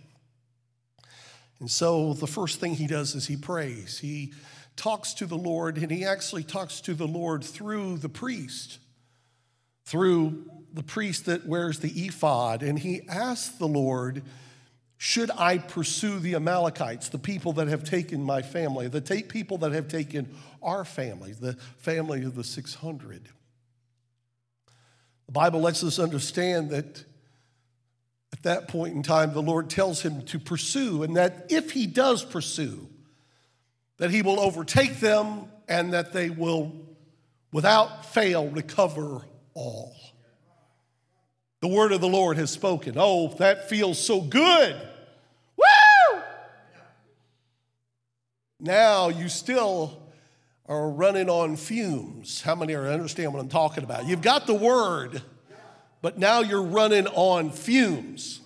And 1.59 1.71
so 1.71 2.15
the 2.15 2.27
first 2.27 2.61
thing 2.61 2.75
he 2.75 2.87
does 2.87 3.15
is 3.15 3.27
he 3.27 3.37
prays. 3.37 3.99
He 3.99 4.33
talks 4.77 5.15
to 5.15 5.27
the 5.27 5.37
Lord, 5.37 5.77
and 5.77 5.91
he 5.91 6.05
actually 6.05 6.45
talks 6.45 6.81
to 6.83 6.95
the 6.95 7.07
Lord 7.07 7.45
through 7.45 7.99
the 7.99 8.09
priest, 8.09 8.79
through 9.85 10.45
the 10.73 10.83
priest 10.83 11.27
that 11.27 11.47
wears 11.47 11.81
the 11.81 11.91
ephod. 12.07 12.63
And 12.63 12.79
he 12.79 13.03
asked 13.09 13.59
the 13.59 13.69
Lord, 13.69 14.23
Should 14.97 15.31
I 15.31 15.59
pursue 15.59 16.19
the 16.19 16.35
Amalekites, 16.35 17.09
the 17.09 17.19
people 17.19 17.53
that 17.55 17.69
have 17.69 17.85
taken 17.85 18.23
my 18.23 18.43
family, 18.43 18.89
the 18.89 19.03
people 19.29 19.59
that 19.59 19.73
have 19.73 19.89
taken 19.89 20.29
our 20.63 20.85
family, 20.85 21.33
the 21.33 21.55
family 21.79 22.25
of 22.25 22.35
the 22.35 22.45
600? 22.45 23.29
The 25.27 25.33
Bible 25.33 25.61
lets 25.61 25.83
us 25.85 25.99
understand 25.99 26.71
that 26.71 27.05
at 28.33 28.43
that 28.45 28.69
point 28.69 28.95
in 28.95 29.03
time, 29.03 29.35
the 29.35 29.43
Lord 29.43 29.69
tells 29.69 30.01
him 30.03 30.23
to 30.27 30.39
pursue, 30.39 31.03
and 31.03 31.17
that 31.17 31.47
if 31.51 31.71
he 31.71 31.87
does 31.87 32.25
pursue, 32.25 32.89
that 33.99 34.11
he 34.11 34.23
will 34.23 34.41
overtake 34.41 35.01
them 35.01 35.45
and 35.69 35.93
that 35.93 36.13
they 36.13 36.31
will, 36.31 36.73
without 37.53 38.07
fail, 38.07 38.49
recover 38.49 39.23
all. 39.55 39.97
The 41.61 41.69
word 41.69 41.93
of 41.93 42.01
the 42.01 42.09
Lord 42.09 42.37
has 42.37 42.51
spoken. 42.51 42.95
Oh, 42.97 43.29
that 43.39 43.69
feels 43.69 43.99
so 43.99 44.21
good. 44.21 44.75
Woo! 45.57 46.23
Now 48.59 49.09
you 49.09 49.29
still 49.29 50.03
are 50.67 50.91
running 50.91 51.29
on 51.29 51.57
fumes. 51.57 52.41
How 52.41 52.55
many 52.55 52.75
are 52.75 52.87
understand 52.89 53.33
what 53.33 53.41
I'm 53.41 53.49
talking 53.49 53.85
about? 53.85 54.07
You've 54.07 54.23
got 54.23 54.47
the 54.47 54.55
word 54.55 55.23
but 56.03 56.19
now 56.19 56.41
you're 56.41 56.63
running 56.63 57.07
on 57.07 57.51
fumes. 57.51 58.41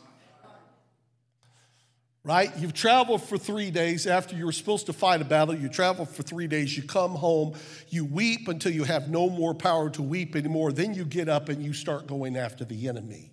Right? 2.26 2.50
You've 2.58 2.74
traveled 2.74 3.22
for 3.22 3.38
three 3.38 3.70
days 3.70 4.04
after 4.04 4.34
you 4.34 4.46
were 4.46 4.52
supposed 4.52 4.86
to 4.86 4.92
fight 4.92 5.22
a 5.22 5.24
battle. 5.24 5.54
You 5.54 5.68
travel 5.68 6.04
for 6.04 6.24
three 6.24 6.48
days. 6.48 6.76
You 6.76 6.82
come 6.82 7.12
home. 7.12 7.54
You 7.88 8.04
weep 8.04 8.48
until 8.48 8.72
you 8.72 8.82
have 8.82 9.08
no 9.08 9.30
more 9.30 9.54
power 9.54 9.90
to 9.90 10.02
weep 10.02 10.34
anymore. 10.34 10.72
Then 10.72 10.92
you 10.92 11.04
get 11.04 11.28
up 11.28 11.48
and 11.48 11.62
you 11.62 11.72
start 11.72 12.08
going 12.08 12.36
after 12.36 12.64
the 12.64 12.88
enemy. 12.88 13.30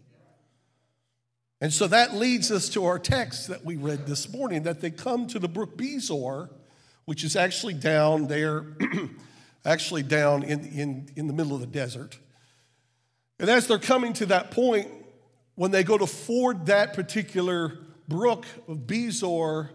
And 1.60 1.74
so 1.74 1.88
that 1.88 2.14
leads 2.14 2.52
us 2.52 2.70
to 2.70 2.86
our 2.86 3.00
text 3.00 3.48
that 3.48 3.66
we 3.66 3.78
read 3.78 4.06
this 4.06 4.32
morning 4.32 4.62
that 4.64 4.80
they 4.80 4.92
come 4.92 5.26
to 5.28 5.40
the 5.40 5.48
brook 5.48 5.76
Besor, 5.76 6.50
which 7.06 7.24
is 7.24 7.36
actually 7.36 7.74
down 7.74 8.28
there, 8.28 8.64
actually 9.66 10.04
down 10.04 10.44
in, 10.44 10.66
in, 10.66 11.10
in 11.16 11.26
the 11.26 11.34
middle 11.34 11.56
of 11.56 11.62
the 11.62 11.68
desert. 11.68 12.20
And 13.40 13.50
as 13.50 13.66
they're 13.66 13.80
coming 13.80 14.14
to 14.14 14.28
that 14.28 14.52
point, 14.52 14.88
when 15.56 15.72
they 15.72 15.84
go 15.84 15.98
to 15.98 16.06
ford 16.06 16.68
that 16.68 16.94
particular 16.94 17.80
brook 18.08 18.46
of 18.68 18.88
Besor, 18.88 19.70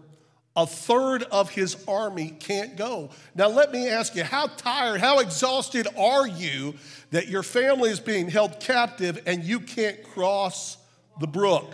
a 0.55 0.65
third 0.65 1.23
of 1.23 1.51
his 1.51 1.77
army 1.87 2.35
can't 2.39 2.75
go. 2.75 3.09
Now, 3.35 3.47
let 3.47 3.71
me 3.71 3.87
ask 3.87 4.15
you, 4.15 4.23
how 4.23 4.47
tired, 4.47 4.99
how 4.99 5.19
exhausted 5.19 5.87
are 5.97 6.27
you 6.27 6.75
that 7.11 7.27
your 7.27 7.43
family 7.43 7.89
is 7.89 7.99
being 7.99 8.29
held 8.29 8.59
captive 8.59 9.21
and 9.25 9.43
you 9.43 9.59
can't 9.59 10.03
cross 10.03 10.77
the 11.19 11.27
brook? 11.27 11.71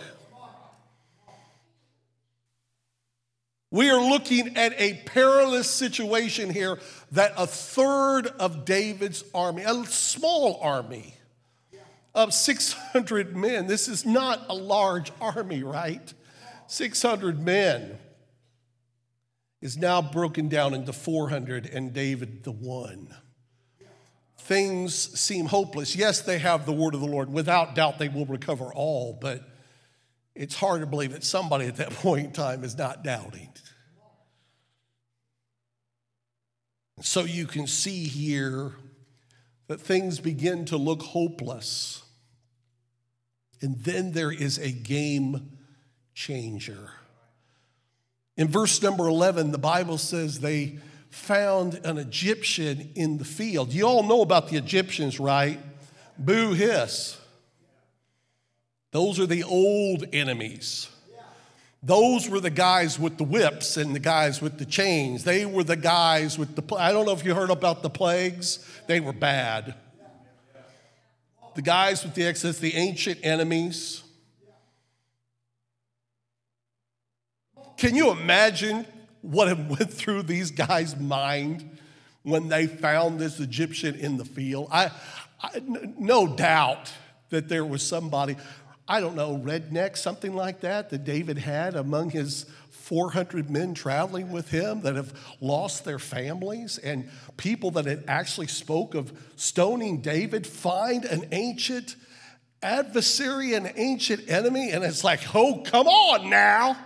We 3.72 3.90
are 3.90 4.00
looking 4.00 4.56
at 4.56 4.80
a 4.80 4.94
perilous 5.04 5.68
situation 5.68 6.50
here 6.50 6.78
that 7.12 7.32
a 7.36 7.46
third 7.46 8.28
of 8.38 8.64
David's 8.64 9.24
army, 9.34 9.64
a 9.64 9.84
small 9.86 10.60
army 10.62 11.14
of 12.14 12.32
600 12.32 13.36
men, 13.36 13.66
this 13.66 13.88
is 13.88 14.06
not 14.06 14.46
a 14.48 14.54
large 14.54 15.10
army, 15.20 15.62
right? 15.62 16.14
600 16.68 17.40
men 17.40 17.98
is 19.60 19.76
now 19.76 20.02
broken 20.02 20.48
down 20.48 20.74
into 20.74 20.92
400 20.92 21.66
and 21.66 21.92
David 21.92 22.44
the 22.44 22.52
one. 22.52 23.14
Things 24.38 24.94
seem 24.94 25.46
hopeless. 25.46 25.96
Yes, 25.96 26.20
they 26.20 26.38
have 26.38 26.66
the 26.66 26.72
word 26.72 26.94
of 26.94 27.00
the 27.00 27.06
Lord. 27.06 27.32
Without 27.32 27.74
doubt, 27.74 27.98
they 27.98 28.08
will 28.08 28.26
recover 28.26 28.66
all, 28.72 29.18
but 29.20 29.42
it's 30.34 30.54
hard 30.54 30.82
to 30.82 30.86
believe 30.86 31.12
that 31.12 31.24
somebody 31.24 31.66
at 31.66 31.76
that 31.76 31.90
point 32.02 32.26
in 32.26 32.32
time 32.32 32.62
is 32.62 32.76
not 32.76 33.02
doubting. 33.02 33.48
So 37.00 37.24
you 37.24 37.46
can 37.46 37.66
see 37.66 38.04
here 38.04 38.72
that 39.66 39.80
things 39.80 40.20
begin 40.20 40.64
to 40.66 40.76
look 40.76 41.02
hopeless. 41.02 42.02
And 43.60 43.78
then 43.84 44.12
there 44.12 44.30
is 44.30 44.58
a 44.58 44.70
game 44.70 45.55
changer. 46.16 46.90
In 48.36 48.48
verse 48.48 48.82
number 48.82 49.06
11, 49.06 49.52
the 49.52 49.58
Bible 49.58 49.98
says 49.98 50.40
they 50.40 50.78
found 51.10 51.74
an 51.84 51.98
Egyptian 51.98 52.90
in 52.94 53.18
the 53.18 53.24
field. 53.24 53.72
You 53.72 53.86
all 53.86 54.02
know 54.02 54.22
about 54.22 54.48
the 54.48 54.56
Egyptians, 54.56 55.20
right? 55.20 55.60
Boo 56.18 56.54
hiss. 56.54 57.20
Those 58.90 59.20
are 59.20 59.26
the 59.26 59.44
old 59.44 60.06
enemies. 60.12 60.88
Those 61.82 62.28
were 62.28 62.40
the 62.40 62.50
guys 62.50 62.98
with 62.98 63.18
the 63.18 63.24
whips 63.24 63.76
and 63.76 63.94
the 63.94 64.00
guys 64.00 64.40
with 64.40 64.58
the 64.58 64.64
chains. 64.64 65.22
They 65.22 65.44
were 65.44 65.64
the 65.64 65.76
guys 65.76 66.38
with 66.38 66.56
the, 66.56 66.76
I 66.76 66.92
don't 66.92 67.04
know 67.04 67.12
if 67.12 67.24
you 67.24 67.34
heard 67.34 67.50
about 67.50 67.82
the 67.82 67.90
plagues, 67.90 68.66
they 68.86 69.00
were 69.00 69.12
bad. 69.12 69.74
The 71.54 71.62
guys 71.62 72.02
with 72.02 72.14
the 72.14 72.24
excess, 72.24 72.58
the 72.58 72.74
ancient 72.74 73.20
enemies. 73.22 74.02
Can 77.76 77.94
you 77.94 78.10
imagine 78.10 78.86
what 79.22 79.48
went 79.68 79.92
through 79.92 80.22
these 80.22 80.50
guys' 80.50 80.96
mind 80.96 81.78
when 82.22 82.48
they 82.48 82.66
found 82.66 83.20
this 83.20 83.40
Egyptian 83.40 83.94
in 83.94 84.16
the 84.16 84.24
field? 84.24 84.68
I, 84.70 84.90
I 85.40 85.60
no 85.98 86.26
doubt 86.26 86.92
that 87.30 87.48
there 87.48 87.64
was 87.64 87.82
somebody, 87.82 88.36
I 88.88 89.00
don't 89.00 89.16
know, 89.16 89.36
redneck, 89.36 89.96
something 89.96 90.34
like 90.34 90.60
that, 90.60 90.90
that 90.90 91.04
David 91.04 91.38
had 91.38 91.74
among 91.74 92.10
his 92.10 92.46
400 92.70 93.50
men 93.50 93.74
traveling 93.74 94.30
with 94.30 94.50
him 94.50 94.82
that 94.82 94.94
have 94.94 95.12
lost 95.40 95.84
their 95.84 95.98
families 95.98 96.78
and 96.78 97.10
people 97.36 97.72
that 97.72 97.84
had 97.84 98.04
actually 98.06 98.46
spoke 98.46 98.94
of 98.94 99.12
stoning 99.34 100.00
David 100.02 100.46
find 100.46 101.04
an 101.04 101.26
ancient 101.32 101.96
adversary, 102.62 103.54
an 103.54 103.72
ancient 103.74 104.30
enemy, 104.30 104.70
and 104.70 104.84
it's 104.84 105.02
like, 105.02 105.20
oh, 105.34 105.62
come 105.64 105.88
on 105.88 106.30
now 106.30 106.76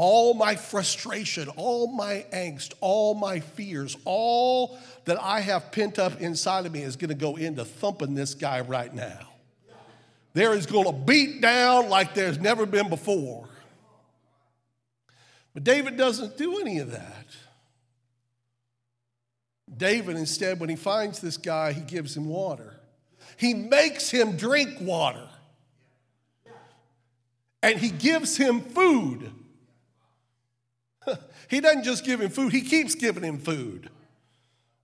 all 0.00 0.32
my 0.32 0.54
frustration, 0.54 1.48
all 1.56 1.88
my 1.88 2.24
angst, 2.32 2.72
all 2.80 3.14
my 3.14 3.40
fears, 3.40 3.96
all 4.04 4.78
that 5.06 5.20
I 5.20 5.40
have 5.40 5.72
pent 5.72 5.98
up 5.98 6.20
inside 6.20 6.66
of 6.66 6.72
me 6.72 6.82
is 6.82 6.94
going 6.94 7.08
to 7.08 7.16
go 7.16 7.34
into 7.34 7.64
thumping 7.64 8.14
this 8.14 8.34
guy 8.34 8.60
right 8.60 8.94
now. 8.94 9.26
There 10.34 10.54
is 10.54 10.66
going 10.66 10.84
to 10.84 10.92
beat 10.92 11.40
down 11.40 11.88
like 11.88 12.14
there's 12.14 12.38
never 12.38 12.64
been 12.64 12.88
before. 12.88 13.48
But 15.52 15.64
David 15.64 15.96
doesn't 15.96 16.38
do 16.38 16.60
any 16.60 16.78
of 16.78 16.92
that. 16.92 17.26
David, 19.76 20.16
instead, 20.16 20.60
when 20.60 20.68
he 20.68 20.76
finds 20.76 21.20
this 21.20 21.36
guy, 21.36 21.72
he 21.72 21.80
gives 21.80 22.16
him 22.16 22.28
water. 22.28 22.78
He 23.36 23.52
makes 23.52 24.10
him 24.10 24.36
drink 24.36 24.80
water. 24.80 25.28
And 27.64 27.80
he 27.80 27.90
gives 27.90 28.36
him 28.36 28.60
food. 28.60 29.32
he 31.48 31.60
doesn't 31.60 31.84
just 31.84 32.04
give 32.04 32.20
him 32.20 32.30
food, 32.30 32.52
he 32.52 32.62
keeps 32.62 32.94
giving 32.94 33.22
him 33.22 33.38
food. 33.38 33.90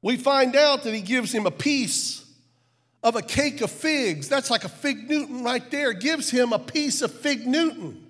We 0.02 0.16
find 0.16 0.54
out 0.54 0.82
that 0.82 0.92
he 0.92 1.00
gives 1.00 1.32
him 1.32 1.46
a 1.46 1.50
piece 1.50 2.24
of 3.02 3.16
a 3.16 3.22
cake 3.22 3.60
of 3.60 3.70
figs. 3.70 4.28
That's 4.28 4.50
like 4.50 4.64
a 4.64 4.68
fig 4.68 5.08
Newton 5.08 5.44
right 5.44 5.70
there. 5.70 5.92
Gives 5.94 6.30
him 6.30 6.52
a 6.52 6.58
piece 6.58 7.00
of 7.00 7.12
fig 7.12 7.46
Newton. 7.46 8.04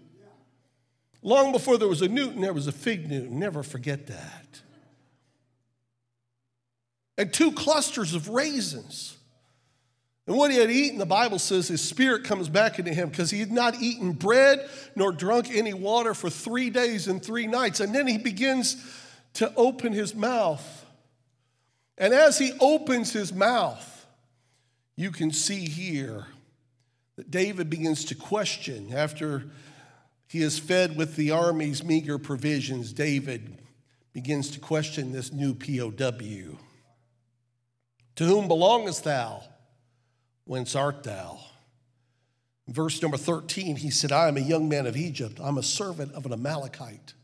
Long 1.23 1.53
before 1.53 1.79
there 1.79 1.89
was 1.89 2.03
a 2.03 2.09
Newton, 2.09 2.41
there 2.41 2.53
was 2.53 2.67
a 2.67 2.73
fig 2.73 3.09
Newton. 3.09 3.39
Never 3.39 3.63
forget 3.63 4.09
that. 4.09 4.61
And 7.17 7.33
two 7.33 7.53
clusters 7.53 8.15
of 8.15 8.29
raisins. 8.29 9.17
And 10.27 10.37
what 10.37 10.51
he 10.51 10.57
had 10.57 10.71
eaten, 10.71 10.99
the 10.99 11.05
Bible 11.05 11.39
says 11.39 11.69
his 11.69 11.87
spirit 11.87 12.25
comes 12.25 12.49
back 12.49 12.79
into 12.79 12.95
him 12.95 13.11
because 13.11 13.31
he 13.31 13.41
had 13.41 13.53
not 13.53 13.81
eaten 13.83 14.13
bread 14.13 14.67
nor 14.97 15.13
drunk 15.13 15.51
any 15.51 15.75
water 15.75 16.15
for 16.15 16.31
three 16.31 16.71
days 16.71 17.09
and 17.09 17.23
three 17.23 17.47
nights. 17.47 17.81
And 17.81 17.95
then 17.95 18.07
he 18.07 18.17
begins 18.17 18.77
to 19.35 19.53
open 19.55 19.93
his 19.93 20.15
mouth. 20.15 20.87
And 21.99 22.15
as 22.15 22.39
he 22.39 22.53
opens 22.59 23.13
his 23.13 23.33
mouth, 23.35 24.07
you 24.97 25.11
can 25.11 25.31
see 25.31 25.69
here 25.69 26.27
that 27.17 27.31
David 27.31 27.69
begins 27.69 28.07
to 28.07 28.15
question 28.15 28.93
after 28.95 29.45
he 30.27 30.43
is 30.43 30.59
fed 30.59 30.97
with 30.97 31.17
the 31.17 31.33
army's 31.33 31.85
meager 31.85 32.19
provisions. 32.19 32.93
David 32.93 33.59
begins 34.13 34.51
to 34.53 34.61
question 34.61 35.13
this 35.13 35.33
new 35.33 35.55
POW. 35.55 36.59
To 38.17 38.25
whom 38.25 38.49
belongest 38.49 39.05
thou? 39.05 39.43
Whence 40.45 40.75
art 40.75 41.03
thou? 41.03 41.41
verse 42.69 43.03
number 43.03 43.17
13, 43.17 43.77
he 43.77 43.91
said, 43.91 44.13
I 44.13 44.29
am 44.29 44.37
a 44.37 44.41
young 44.41 44.69
man 44.69 44.87
of 44.87 44.97
Egypt. 44.97 45.39
I'm 45.43 45.59
a 45.59 45.63
servant 45.63 46.13
of 46.13 46.27
an 46.27 46.33
Amalekite. 46.33 47.15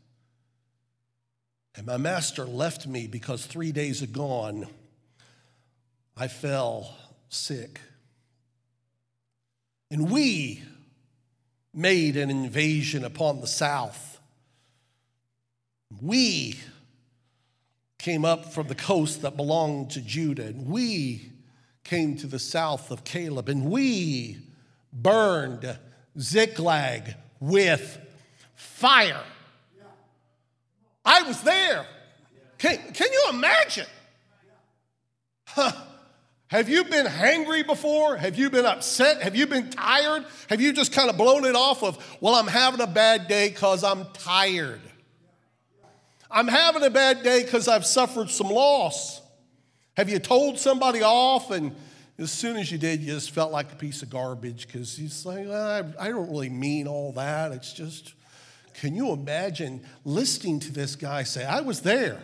And 1.75 1.85
my 1.85 1.97
master 1.97 2.45
left 2.45 2.85
me 2.85 3.07
because 3.07 3.45
three 3.45 3.71
days 3.71 4.01
agone 4.01 4.67
I 6.17 6.27
fell 6.27 6.95
sick. 7.29 7.79
And 9.89 10.11
we 10.11 10.63
made 11.73 12.17
an 12.17 12.29
invasion 12.29 13.05
upon 13.05 13.41
the 13.41 13.47
south. 13.47 14.19
We 16.01 16.59
came 17.97 18.25
up 18.25 18.53
from 18.53 18.67
the 18.67 18.75
coast 18.75 19.21
that 19.21 19.37
belonged 19.37 19.91
to 19.91 20.01
Judah, 20.01 20.47
and 20.47 20.67
we 20.67 21.31
came 21.83 22.15
to 22.17 22.27
the 22.27 22.39
south 22.39 22.91
of 22.91 23.03
Caleb, 23.03 23.49
and 23.49 23.69
we 23.69 24.37
burned 24.93 25.77
Ziklag 26.19 27.15
with 27.39 27.99
fire. 28.55 29.23
I 31.03 31.23
was 31.23 31.41
there. 31.41 31.85
Can, 32.57 32.77
can 32.93 33.11
you 33.11 33.25
imagine? 33.29 33.87
Huh. 35.45 35.71
Have 36.47 36.67
you 36.67 36.83
been 36.83 37.05
hangry 37.05 37.65
before? 37.65 38.17
Have 38.17 38.37
you 38.37 38.49
been 38.49 38.65
upset? 38.65 39.21
Have 39.21 39.35
you 39.37 39.47
been 39.47 39.69
tired? 39.69 40.25
Have 40.49 40.59
you 40.59 40.73
just 40.73 40.91
kind 40.91 41.09
of 41.09 41.17
blown 41.17 41.45
it 41.45 41.55
off 41.55 41.81
of, 41.81 41.97
well, 42.19 42.35
I'm 42.35 42.47
having 42.47 42.81
a 42.81 42.87
bad 42.87 43.29
day 43.29 43.49
because 43.49 43.83
I'm 43.85 44.05
tired? 44.13 44.81
I'm 46.29 46.49
having 46.49 46.83
a 46.83 46.89
bad 46.89 47.23
day 47.23 47.43
because 47.43 47.67
I've 47.67 47.85
suffered 47.85 48.29
some 48.29 48.49
loss. 48.49 49.20
Have 49.97 50.09
you 50.09 50.19
told 50.19 50.57
somebody 50.57 51.01
off 51.01 51.51
and 51.51 51.75
as 52.17 52.31
soon 52.31 52.57
as 52.57 52.71
you 52.71 52.77
did, 52.77 53.01
you 53.01 53.13
just 53.13 53.31
felt 53.31 53.51
like 53.51 53.71
a 53.71 53.75
piece 53.75 54.03
of 54.03 54.09
garbage 54.11 54.67
because 54.67 54.99
you 54.99 55.09
like, 55.25 55.47
well, 55.47 55.95
I, 55.99 56.05
I 56.05 56.09
don't 56.09 56.29
really 56.29 56.49
mean 56.49 56.87
all 56.87 57.13
that. 57.13 57.51
It's 57.51 57.73
just, 57.73 58.13
Can 58.75 58.95
you 58.95 59.11
imagine 59.11 59.83
listening 60.05 60.59
to 60.61 60.71
this 60.71 60.95
guy 60.95 61.23
say, 61.23 61.43
I 61.43 61.61
was 61.61 61.81
there? 61.81 62.21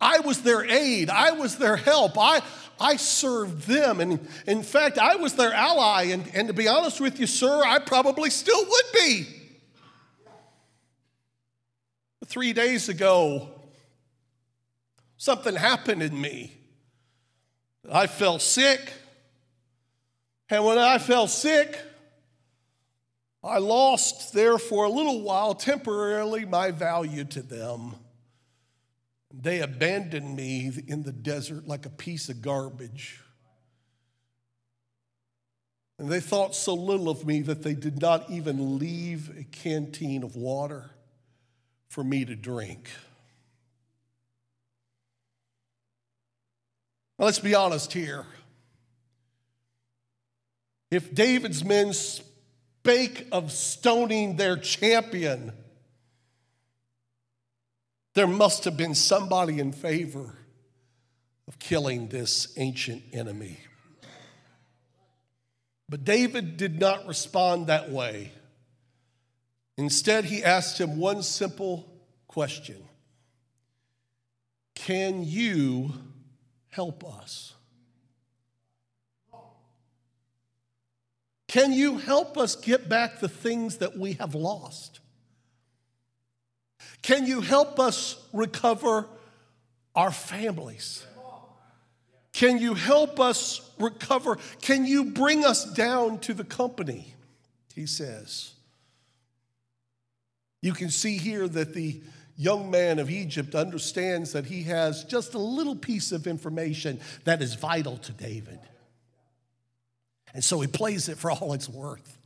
I 0.00 0.20
was 0.20 0.42
their 0.42 0.64
aid. 0.64 1.10
I 1.10 1.32
was 1.32 1.58
their 1.58 1.76
help. 1.76 2.16
I, 2.16 2.40
I 2.80 2.96
served 2.96 3.62
them. 3.62 4.00
And 4.00 4.28
in 4.46 4.62
fact, 4.62 4.96
I 4.96 5.16
was 5.16 5.34
their 5.34 5.52
ally. 5.52 6.04
And, 6.04 6.24
and 6.34 6.46
to 6.46 6.54
be 6.54 6.68
honest 6.68 7.00
with 7.00 7.18
you, 7.18 7.26
sir, 7.26 7.62
I 7.64 7.80
probably 7.80 8.30
still 8.30 8.64
would 8.64 8.84
be. 8.94 9.26
Three 12.26 12.52
days 12.52 12.88
ago, 12.88 13.57
something 15.18 15.54
happened 15.54 16.02
in 16.02 16.18
me. 16.18 16.56
I 17.92 18.06
fell 18.06 18.38
sick. 18.38 18.92
And 20.48 20.64
when 20.64 20.78
I 20.78 20.96
fell 20.96 21.26
sick, 21.26 21.78
I 23.44 23.58
lost 23.58 24.32
there 24.32 24.56
for 24.56 24.84
a 24.84 24.88
little 24.88 25.20
while 25.20 25.54
temporarily 25.54 26.46
my 26.46 26.70
value 26.70 27.24
to 27.24 27.42
them. 27.42 27.94
They 29.32 29.60
abandoned 29.60 30.34
me 30.34 30.72
in 30.86 31.02
the 31.02 31.12
desert 31.12 31.68
like 31.68 31.84
a 31.84 31.90
piece 31.90 32.30
of 32.30 32.40
garbage. 32.40 33.20
And 35.98 36.08
they 36.08 36.20
thought 36.20 36.54
so 36.54 36.74
little 36.74 37.10
of 37.10 37.26
me 37.26 37.42
that 37.42 37.62
they 37.62 37.74
did 37.74 38.00
not 38.00 38.30
even 38.30 38.78
leave 38.78 39.36
a 39.36 39.44
canteen 39.44 40.22
of 40.22 40.36
water 40.36 40.90
for 41.88 42.04
me 42.04 42.24
to 42.24 42.36
drink. 42.36 42.88
Now, 47.18 47.24
let's 47.24 47.40
be 47.40 47.54
honest 47.54 47.92
here. 47.92 48.24
If 50.90 51.14
David's 51.14 51.64
men 51.64 51.92
spake 51.92 53.26
of 53.32 53.52
stoning 53.52 54.36
their 54.36 54.56
champion, 54.56 55.52
there 58.14 58.26
must 58.26 58.64
have 58.64 58.76
been 58.76 58.94
somebody 58.94 59.58
in 59.58 59.72
favor 59.72 60.34
of 61.46 61.58
killing 61.58 62.08
this 62.08 62.52
ancient 62.56 63.02
enemy. 63.12 63.58
But 65.88 66.04
David 66.04 66.56
did 66.56 66.78
not 66.78 67.06
respond 67.06 67.66
that 67.66 67.90
way. 67.90 68.32
Instead, 69.76 70.24
he 70.26 70.44
asked 70.44 70.78
him 70.78 70.98
one 70.98 71.22
simple 71.22 71.88
question 72.26 72.82
Can 74.74 75.24
you 75.24 75.92
help 76.70 77.04
us? 77.04 77.54
Can 81.48 81.72
you 81.72 81.96
help 81.96 82.36
us 82.36 82.56
get 82.56 82.88
back 82.88 83.20
the 83.20 83.28
things 83.28 83.78
that 83.78 83.96
we 83.96 84.12
have 84.14 84.34
lost? 84.34 85.00
Can 87.02 87.26
you 87.26 87.40
help 87.40 87.80
us 87.80 88.22
recover 88.32 89.06
our 89.94 90.12
families? 90.12 91.04
Can 92.32 92.58
you 92.58 92.74
help 92.74 93.18
us 93.18 93.68
recover? 93.78 94.36
Can 94.60 94.84
you 94.84 95.06
bring 95.06 95.44
us 95.44 95.64
down 95.64 96.18
to 96.20 96.34
the 96.34 96.44
company? 96.44 97.14
He 97.74 97.86
says. 97.86 98.52
You 100.60 100.72
can 100.72 100.90
see 100.90 101.16
here 101.16 101.48
that 101.48 101.74
the 101.74 102.00
young 102.38 102.70
man 102.70 103.00
of 103.00 103.10
Egypt 103.10 103.54
understands 103.54 104.32
that 104.32 104.46
he 104.46 104.62
has 104.62 105.04
just 105.04 105.34
a 105.34 105.38
little 105.38 105.74
piece 105.76 106.12
of 106.12 106.26
information 106.26 107.00
that 107.24 107.42
is 107.42 107.54
vital 107.54 107.98
to 107.98 108.12
David. 108.12 108.60
And 110.32 110.42
so 110.42 110.60
he 110.60 110.68
plays 110.68 111.08
it 111.08 111.18
for 111.18 111.32
all 111.32 111.52
it's 111.52 111.68
worth. 111.68 112.16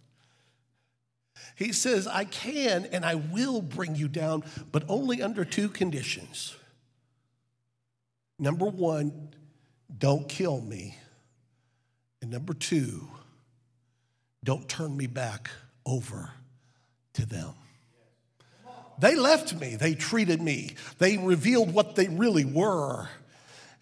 He 1.57 1.72
says, 1.72 2.07
I 2.07 2.25
can 2.25 2.87
and 2.92 3.05
I 3.05 3.14
will 3.14 3.62
bring 3.62 3.96
you 3.96 4.07
down, 4.07 4.44
but 4.70 4.85
only 4.87 5.22
under 5.22 5.44
two 5.44 5.68
conditions. 5.68 6.55
Number 8.38 8.66
one, 8.66 9.31
don't 9.96 10.29
kill 10.29 10.61
me. 10.61 10.98
And 12.20 12.31
number 12.31 12.53
two, 12.53 13.09
don't 14.44 14.68
turn 14.68 14.94
me 14.96 15.07
back 15.07 15.51
over 15.87 16.31
to 17.14 17.25
them. 17.25 17.55
They 18.98 19.16
left 19.16 19.55
me, 19.55 19.76
they 19.76 19.94
treated 19.94 20.40
me, 20.40 20.76
they 20.98 21.16
revealed 21.18 21.72
what 21.72 21.96
they 21.96 22.09
really 22.09 22.44
were. 22.44 23.09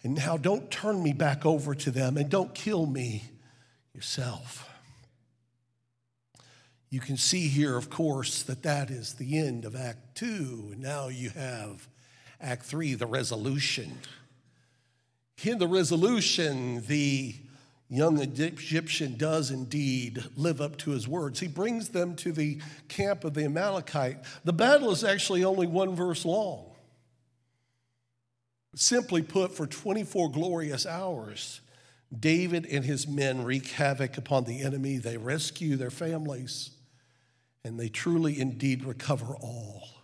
And 0.03 0.15
now 0.15 0.37
don't 0.37 0.71
turn 0.71 1.03
me 1.03 1.13
back 1.13 1.45
over 1.45 1.75
to 1.75 1.91
them 1.91 2.17
and 2.17 2.29
don't 2.29 2.55
kill 2.55 2.85
me 2.87 3.23
yourself. 3.93 4.67
You 6.89 6.99
can 6.99 7.17
see 7.17 7.47
here, 7.47 7.77
of 7.77 7.89
course, 7.89 8.43
that 8.43 8.63
that 8.63 8.89
is 8.89 9.13
the 9.13 9.37
end 9.37 9.63
of 9.63 9.75
Act 9.75 10.15
Two. 10.15 10.69
And 10.71 10.81
now 10.81 11.07
you 11.07 11.29
have 11.29 11.87
Act 12.41 12.65
Three, 12.65 12.95
the 12.95 13.05
resolution. 13.05 13.99
In 15.43 15.57
the 15.57 15.67
resolution, 15.67 16.85
the 16.87 17.35
young 17.91 18.19
Egyptian 18.19 19.17
does 19.17 19.51
indeed 19.51 20.23
live 20.37 20.61
up 20.61 20.77
to 20.77 20.91
his 20.91 21.09
words. 21.09 21.41
He 21.41 21.49
brings 21.49 21.89
them 21.89 22.15
to 22.15 22.31
the 22.31 22.59
camp 22.87 23.25
of 23.25 23.33
the 23.33 23.43
Amalekite. 23.43 24.19
The 24.45 24.53
battle 24.53 24.91
is 24.91 25.03
actually 25.03 25.43
only 25.43 25.67
one 25.67 25.93
verse 25.93 26.23
long. 26.23 26.71
Simply 28.75 29.21
put, 29.21 29.51
for 29.51 29.67
24 29.67 30.31
glorious 30.31 30.85
hours, 30.85 31.59
David 32.17 32.65
and 32.65 32.85
his 32.85 33.09
men 33.09 33.43
wreak 33.43 33.67
havoc 33.67 34.17
upon 34.17 34.45
the 34.45 34.61
enemy. 34.61 34.97
They 34.97 35.17
rescue 35.17 35.75
their 35.75 35.91
families, 35.91 36.71
and 37.65 37.77
they 37.77 37.89
truly 37.89 38.39
indeed 38.39 38.85
recover 38.85 39.35
all. 39.35 40.00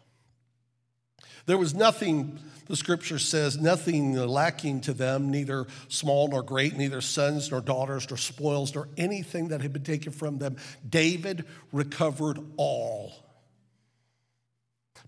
There 1.48 1.58
was 1.58 1.74
nothing, 1.74 2.38
the 2.68 2.76
scripture 2.76 3.18
says, 3.18 3.58
nothing 3.58 4.14
lacking 4.14 4.82
to 4.82 4.94
them, 4.94 5.32
neither 5.32 5.66
small 5.88 6.28
nor 6.28 6.44
great, 6.44 6.76
neither 6.76 7.02
sons 7.02 7.50
nor 7.50 7.62
daughters 7.62 8.08
nor 8.10 8.18
spoils 8.18 8.76
nor 8.76 8.90
anything 8.98 9.48
that 9.48 9.62
had 9.62 9.74
been 9.74 9.84
taken 9.84 10.12
from 10.12 10.38
them. 10.38 10.58
David 10.88 11.46
recovered 11.72 12.38
all. 12.58 13.24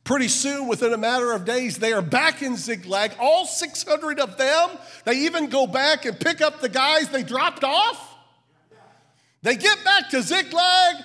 Pretty 0.06 0.30
soon, 0.30 0.68
within 0.68 0.94
a 0.94 0.98
matter 0.98 1.34
of 1.34 1.44
days, 1.44 1.78
they 1.78 1.92
are 1.92 2.02
back 2.02 2.42
in 2.42 2.56
Ziklag, 2.56 3.12
all 3.20 3.46
600 3.46 4.20
of 4.22 4.38
them. 4.38 4.70
They 5.04 5.26
even 5.26 5.50
go 5.50 5.68
back 5.68 6.06
and 6.06 6.18
pick 6.18 6.40
up 6.40 6.62
the 6.62 6.70
guys 6.70 7.10
they 7.10 7.22
dropped 7.22 7.66
off. 7.66 8.16
They 9.42 9.58
get 9.58 9.84
back 9.84 10.10
to 10.12 10.22
Ziklag, 10.22 10.96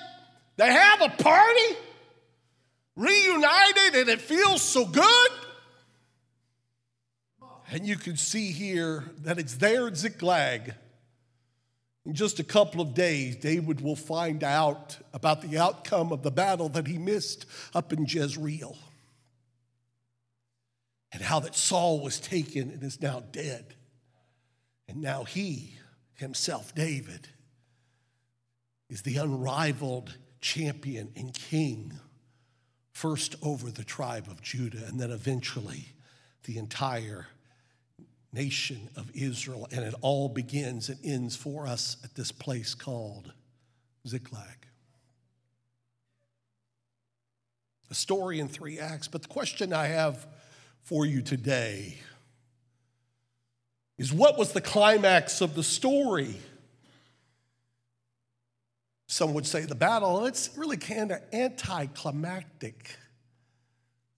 they 0.57 0.73
have 0.73 1.03
a 1.03 1.09
party, 1.09 1.77
reunited, 2.97 3.95
and 3.95 4.09
it 4.09 4.21
feels 4.21 4.63
so 4.63 4.85
good. 4.85 5.31
And 7.71 7.87
you 7.87 7.97
can 7.97 8.17
see 8.17 8.53
here 8.53 9.05
that 9.23 9.39
it's 9.39 9.55
there 9.55 9.87
at 9.87 9.97
Ziklag. 9.97 10.75
In 12.07 12.15
just 12.15 12.39
a 12.39 12.45
couple 12.45 12.81
of 12.81 12.95
days, 12.95 13.37
David 13.37 13.81
will 13.81 13.97
find 13.97 14.45
out 14.45 14.99
about 15.15 15.41
the 15.41 15.59
outcome 15.59 16.13
of 16.13 16.23
the 16.23 16.31
battle 16.31 16.69
that 16.71 16.87
he 16.87 16.99
missed 16.99 17.47
up 17.75 17.93
in 17.93 18.05
Jezreel 18.07 18.77
and 21.13 21.23
how 21.23 21.41
that 21.41 21.55
Saul 21.55 22.01
was 22.01 22.21
taken 22.21 22.71
and 22.71 22.83
is 22.83 23.01
now 23.01 23.23
dead. 23.33 23.75
And 24.89 25.01
now 25.01 25.25
he 25.25 25.79
himself, 26.15 26.75
David, 26.75 27.29
is 28.91 29.03
the 29.03 29.17
unrivaled 29.17 30.17
champion 30.41 31.13
and 31.17 31.33
king, 31.33 31.99
first 32.95 33.35
over 33.43 33.71
the 33.71 33.85
tribe 33.85 34.29
of 34.29 34.41
Judah, 34.41 34.87
and 34.87 34.99
then 34.99 35.11
eventually 35.11 35.89
the 36.45 36.57
entire 36.57 37.27
nation 38.33 38.89
of 38.97 39.11
Israel. 39.15 39.69
And 39.71 39.85
it 39.85 39.95
all 40.01 40.29
begins 40.29 40.89
and 40.89 40.99
ends 41.05 41.37
for 41.37 41.67
us 41.67 41.97
at 42.05 42.15
this 42.15 42.33
place 42.33 42.75
called 42.75 43.33
Ziklag. 44.07 44.67
A 47.91 47.95
story 47.95 48.39
in 48.41 48.49
three 48.49 48.79
acts, 48.79 49.09
but 49.09 49.23
the 49.23 49.29
question 49.29 49.73
I 49.73 49.87
have 49.87 50.27
for 50.83 51.05
you 51.05 51.21
today 51.21 51.99
is 53.99 54.13
what 54.13 54.39
was 54.39 54.53
the 54.53 54.61
climax 54.61 55.41
of 55.41 55.55
the 55.55 55.63
story? 55.63 56.37
Some 59.15 59.33
would 59.35 59.47
say 59.47 59.61
the 59.61 59.77
battle, 59.77 60.19
and 60.19 60.27
it's 60.27 60.51
really 60.57 60.77
kind 60.77 61.13
of 61.13 61.21
anticlimactic. 61.33 62.97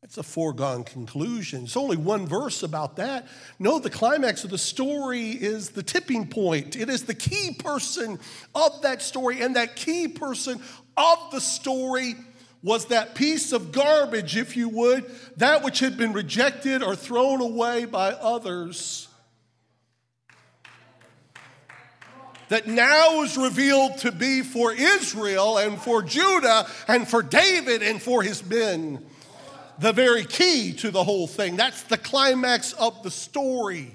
It's 0.02 0.16
a 0.16 0.22
foregone 0.22 0.84
conclusion. 0.84 1.64
It's 1.64 1.76
only 1.76 1.98
one 1.98 2.26
verse 2.26 2.62
about 2.62 2.96
that. 2.96 3.28
No, 3.58 3.78
the 3.78 3.90
climax 3.90 4.42
of 4.44 4.48
the 4.48 4.56
story 4.56 5.32
is 5.32 5.68
the 5.68 5.82
tipping 5.82 6.26
point. 6.26 6.76
It 6.76 6.88
is 6.88 7.04
the 7.04 7.12
key 7.12 7.52
person 7.58 8.18
of 8.54 8.80
that 8.80 9.02
story, 9.02 9.42
and 9.42 9.54
that 9.56 9.76
key 9.76 10.08
person 10.08 10.62
of 10.96 11.18
the 11.30 11.42
story 11.42 12.14
was 12.62 12.86
that 12.86 13.14
piece 13.14 13.52
of 13.52 13.72
garbage, 13.72 14.34
if 14.38 14.56
you 14.56 14.70
would, 14.70 15.04
that 15.36 15.62
which 15.62 15.80
had 15.80 15.98
been 15.98 16.14
rejected 16.14 16.82
or 16.82 16.96
thrown 16.96 17.42
away 17.42 17.84
by 17.84 18.12
others. 18.12 19.05
That 22.48 22.66
now 22.66 23.22
is 23.22 23.36
revealed 23.36 23.98
to 23.98 24.12
be 24.12 24.42
for 24.42 24.72
Israel 24.72 25.58
and 25.58 25.80
for 25.80 26.02
Judah 26.02 26.66
and 26.88 27.08
for 27.08 27.22
David 27.22 27.82
and 27.82 28.00
for 28.00 28.22
his 28.22 28.44
men. 28.44 29.04
The 29.78 29.92
very 29.92 30.24
key 30.24 30.72
to 30.74 30.90
the 30.90 31.04
whole 31.04 31.26
thing. 31.26 31.56
That's 31.56 31.82
the 31.82 31.98
climax 31.98 32.72
of 32.74 33.02
the 33.02 33.10
story. 33.10 33.92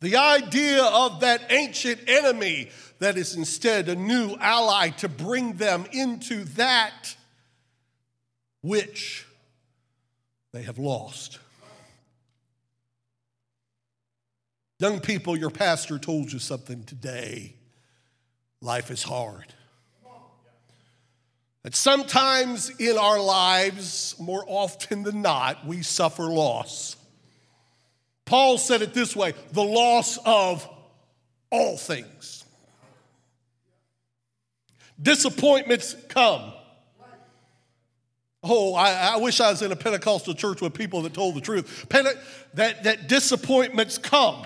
The 0.00 0.16
idea 0.16 0.84
of 0.84 1.20
that 1.20 1.42
ancient 1.50 2.00
enemy 2.06 2.70
that 2.98 3.16
is 3.16 3.34
instead 3.34 3.88
a 3.88 3.96
new 3.96 4.36
ally 4.38 4.90
to 4.90 5.08
bring 5.08 5.54
them 5.54 5.86
into 5.92 6.44
that 6.44 7.16
which 8.60 9.26
they 10.52 10.62
have 10.62 10.78
lost. 10.78 11.38
Young 14.80 15.00
people, 15.00 15.36
your 15.36 15.50
pastor 15.50 15.98
told 15.98 16.32
you 16.32 16.38
something 16.38 16.84
today. 16.84 17.54
Life 18.60 18.90
is 18.90 19.02
hard. 19.02 19.54
That 21.64 21.74
sometimes 21.74 22.70
in 22.78 22.96
our 22.96 23.20
lives, 23.20 24.14
more 24.20 24.44
often 24.46 25.02
than 25.02 25.20
not, 25.20 25.66
we 25.66 25.82
suffer 25.82 26.24
loss. 26.24 26.96
Paul 28.24 28.58
said 28.58 28.82
it 28.82 28.94
this 28.94 29.16
way 29.16 29.34
the 29.52 29.64
loss 29.64 30.18
of 30.24 30.68
all 31.50 31.76
things. 31.76 32.44
Disappointments 35.00 35.96
come. 36.08 36.52
Oh, 38.44 38.74
I, 38.74 39.14
I, 39.14 39.16
wish 39.16 39.40
I 39.40 39.50
was 39.50 39.62
in 39.62 39.72
a 39.72 39.76
Pentecostal 39.76 40.34
church 40.34 40.60
with 40.60 40.72
people 40.72 41.02
that 41.02 41.12
told 41.12 41.34
the 41.34 41.40
truth. 41.40 41.86
Pente- 41.88 42.16
that, 42.54 42.84
that 42.84 43.08
disappointments 43.08 43.98
come 43.98 44.44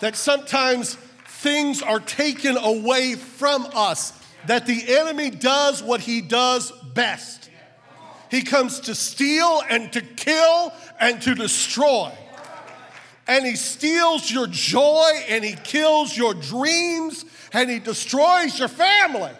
that 0.00 0.16
sometimes 0.16 0.96
things 1.26 1.82
are 1.82 2.00
taken 2.00 2.56
away 2.56 3.14
from 3.14 3.68
us, 3.74 4.12
that 4.46 4.66
the 4.66 4.96
enemy 4.96 5.30
does 5.30 5.82
what 5.82 6.00
he 6.00 6.20
does 6.20 6.72
best. 6.94 7.50
He 8.30 8.42
comes 8.42 8.80
to 8.80 8.94
steal 8.94 9.62
and 9.68 9.92
to 9.92 10.00
kill 10.00 10.72
and 10.98 11.20
to 11.22 11.34
destroy. 11.34 12.12
And 13.26 13.46
he 13.46 13.56
steals 13.56 14.30
your 14.30 14.46
joy 14.46 15.10
and 15.28 15.44
he 15.44 15.54
kills 15.54 16.16
your 16.16 16.34
dreams 16.34 17.24
and 17.52 17.70
he 17.70 17.78
destroys 17.78 18.58
your 18.58 18.68
family. 18.68 19.32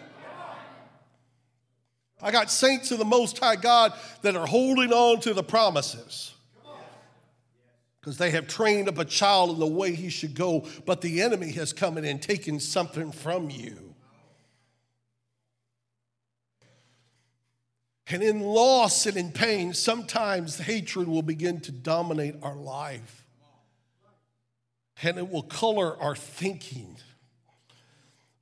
I 2.23 2.31
got 2.31 2.51
saints 2.51 2.91
of 2.91 2.99
the 2.99 3.05
Most 3.05 3.39
High 3.39 3.57
God 3.57 3.93
that 4.23 4.37
are 4.37 4.47
holding 4.47 4.93
on 4.93 5.21
to 5.21 5.35
the 5.35 5.43
promises 5.43 6.34
because 8.05 8.19
they 8.19 8.33
have 8.33 8.47
trained 8.47 8.87
up 8.87 8.99
a 8.99 9.05
child 9.07 9.49
in 9.49 9.59
the 9.59 9.67
way 9.67 9.95
he 9.95 10.11
should 10.11 10.35
go, 10.35 10.67
but 10.85 11.01
the 11.01 11.23
enemy 11.23 11.51
has 11.53 11.73
come 11.73 11.97
in 11.97 12.05
and 12.05 12.21
taken 12.21 12.61
something 12.61 13.11
from 13.11 13.49
you. 13.49 13.95
And 18.07 18.23
in 18.23 18.41
loss 18.41 19.07
and 19.07 19.17
in 19.17 19.33
pain, 19.33 19.73
sometimes 19.73 20.59
hatred 20.59 21.09
will 21.09 21.23
begin 21.23 21.63
to 21.63 21.73
dominate 21.73 22.35
our 22.43 22.55
life. 22.55 23.25
And 25.03 25.17
it 25.17 25.31
will 25.31 25.43
color 25.43 25.97
our 25.99 26.15
thinking. 26.15 26.99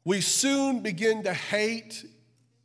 We 0.04 0.22
soon 0.22 0.80
begin 0.80 1.22
to 1.22 1.32
hate 1.32 2.04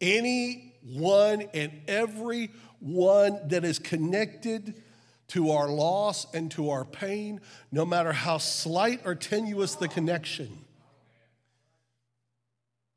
anyone 0.02 1.44
and 1.54 1.74
every 1.88 2.50
one 2.80 3.50
that 3.50 3.64
is 3.64 3.78
connected 3.78 4.82
to 5.30 5.52
our 5.52 5.68
loss 5.68 6.26
and 6.34 6.50
to 6.52 6.70
our 6.70 6.86
pain, 6.86 7.42
no 7.72 7.86
matter 7.86 8.12
how 8.12 8.38
slight 8.38 9.02
or 9.06 9.16
tenuous 9.16 9.76
the 9.76 9.88
connection. 9.88 10.58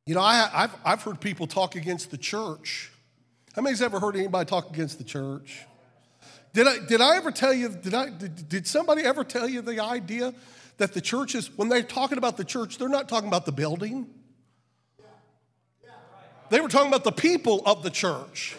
You 0.07 0.15
know, 0.15 0.21
I, 0.21 0.49
have 0.53 0.77
I've 0.85 1.03
heard 1.03 1.21
people 1.21 1.47
talk 1.47 1.77
against 1.77 2.11
the 2.11 2.19
church. 2.19 2.91
How 3.55 3.63
many's 3.63 3.83
ever 3.83 4.01
heard 4.01 4.17
anybody 4.17 4.49
talk 4.49 4.71
against 4.71 4.99
the 4.99 5.05
church? 5.05 5.61
Did 6.53 6.67
I, 6.67 6.79
did 6.87 7.01
I 7.01 7.17
ever 7.17 7.31
tell 7.31 7.53
you, 7.53 7.69
did, 7.69 7.95
I, 7.95 8.11
did, 8.11 8.49
did 8.49 8.67
somebody 8.67 9.03
ever 9.03 9.23
tell 9.23 9.49
you 9.49 9.61
the 9.61 9.81
idea 9.81 10.35
that 10.79 10.95
the 10.95 11.01
church 11.01 11.35
is, 11.35 11.57
when 11.57 11.69
they're 11.69 11.83
talking 11.83 12.19
about 12.19 12.37
the 12.37 12.45
church, 12.45 12.79
they're 12.79 12.89
not 12.89 13.09
talking 13.09 13.29
about 13.29 13.45
the 13.47 13.53
building? 13.53 14.07
They 16.49 16.61
were 16.61 16.69
talking 16.69 16.89
about 16.89 17.05
the 17.05 17.13
people 17.13 17.63
of 17.65 17.85
the 17.85 17.91
church. 17.91 18.57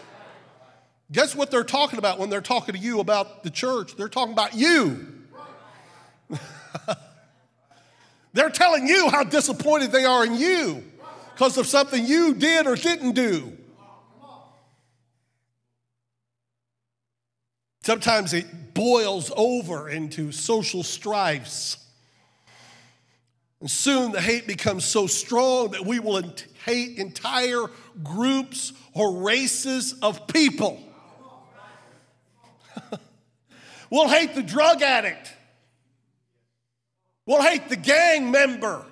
Guess 1.12 1.36
what 1.36 1.52
they're 1.52 1.66
talking 1.66 2.00
about 2.00 2.20
when 2.20 2.30
they're 2.30 2.40
talking 2.40 2.74
to 2.74 2.80
you 2.80 3.02
about 3.02 3.44
the 3.44 3.50
church? 3.50 3.96
They're 3.98 4.08
talking 4.08 4.32
about 4.32 4.54
you. 4.56 5.08
they're 8.34 8.50
telling 8.50 8.88
you 8.88 9.10
how 9.10 9.24
disappointed 9.24 9.92
they 9.92 10.06
are 10.06 10.26
in 10.26 10.36
you 10.36 10.86
because 11.34 11.58
of 11.58 11.68
something 11.68 12.06
you 12.06 12.34
did 12.34 12.66
or 12.66 12.76
didn't 12.76 13.12
do. 13.12 13.58
Sometimes 17.84 18.32
it 18.34 18.74
boils 18.74 19.32
over 19.36 19.90
into 19.90 20.32
social 20.32 20.84
strifes. 20.84 21.78
And 23.60 23.70
soon 23.70 24.14
the 24.14 24.22
hate 24.22 24.48
becomes 24.48 24.86
so 24.86 25.08
strong 25.08 25.72
that 25.72 25.86
we 25.86 26.00
will 26.00 26.24
hate 26.64 26.98
entire 26.98 27.66
groups 28.02 28.72
or 28.94 29.24
races 29.24 29.94
of 30.02 30.28
people. 30.28 30.82
We'll 33.92 34.10
hate 34.10 34.34
the 34.34 34.42
drug 34.42 34.82
addict. 34.82 35.32
We'll 37.28 37.44
hate 37.44 37.70
the 37.70 37.76
gang 37.76 38.32
member. 38.32 38.84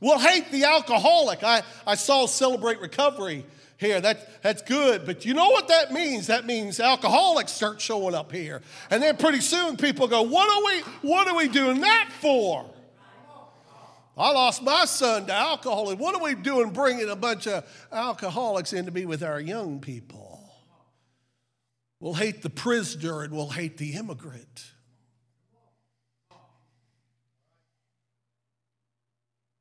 We'll 0.00 0.18
hate 0.18 0.50
the 0.50 0.64
alcoholic. 0.64 1.42
I, 1.42 1.62
I 1.86 1.94
saw 1.94 2.26
Celebrate 2.26 2.80
Recovery 2.80 3.44
here. 3.78 4.00
That, 4.00 4.42
that's 4.42 4.62
good. 4.62 5.06
But 5.06 5.24
you 5.24 5.34
know 5.34 5.50
what 5.50 5.68
that 5.68 5.92
means? 5.92 6.26
That 6.26 6.46
means 6.46 6.80
alcoholics 6.80 7.52
start 7.52 7.80
showing 7.80 8.14
up 8.14 8.32
here. 8.32 8.62
And 8.90 9.02
then 9.02 9.16
pretty 9.16 9.40
soon 9.40 9.76
people 9.76 10.06
go, 10.08 10.22
what 10.22 10.48
are 10.48 10.64
we, 10.66 10.80
what 11.08 11.28
are 11.28 11.36
we 11.36 11.48
doing 11.48 11.80
that 11.80 12.10
for? 12.20 12.68
I 14.16 14.32
lost 14.32 14.62
my 14.62 14.84
son 14.84 15.26
to 15.26 15.32
alcohol. 15.32 15.94
what 15.94 16.14
are 16.16 16.22
we 16.22 16.34
doing 16.34 16.70
bringing 16.70 17.08
a 17.08 17.14
bunch 17.14 17.46
of 17.46 17.64
alcoholics 17.92 18.72
in 18.72 18.86
to 18.86 18.90
be 18.90 19.06
with 19.06 19.22
our 19.22 19.38
young 19.40 19.78
people? 19.78 20.27
We'll 22.00 22.14
hate 22.14 22.42
the 22.42 22.50
prisoner 22.50 23.22
and 23.22 23.32
we'll 23.32 23.50
hate 23.50 23.76
the 23.76 23.94
immigrant. 23.94 24.72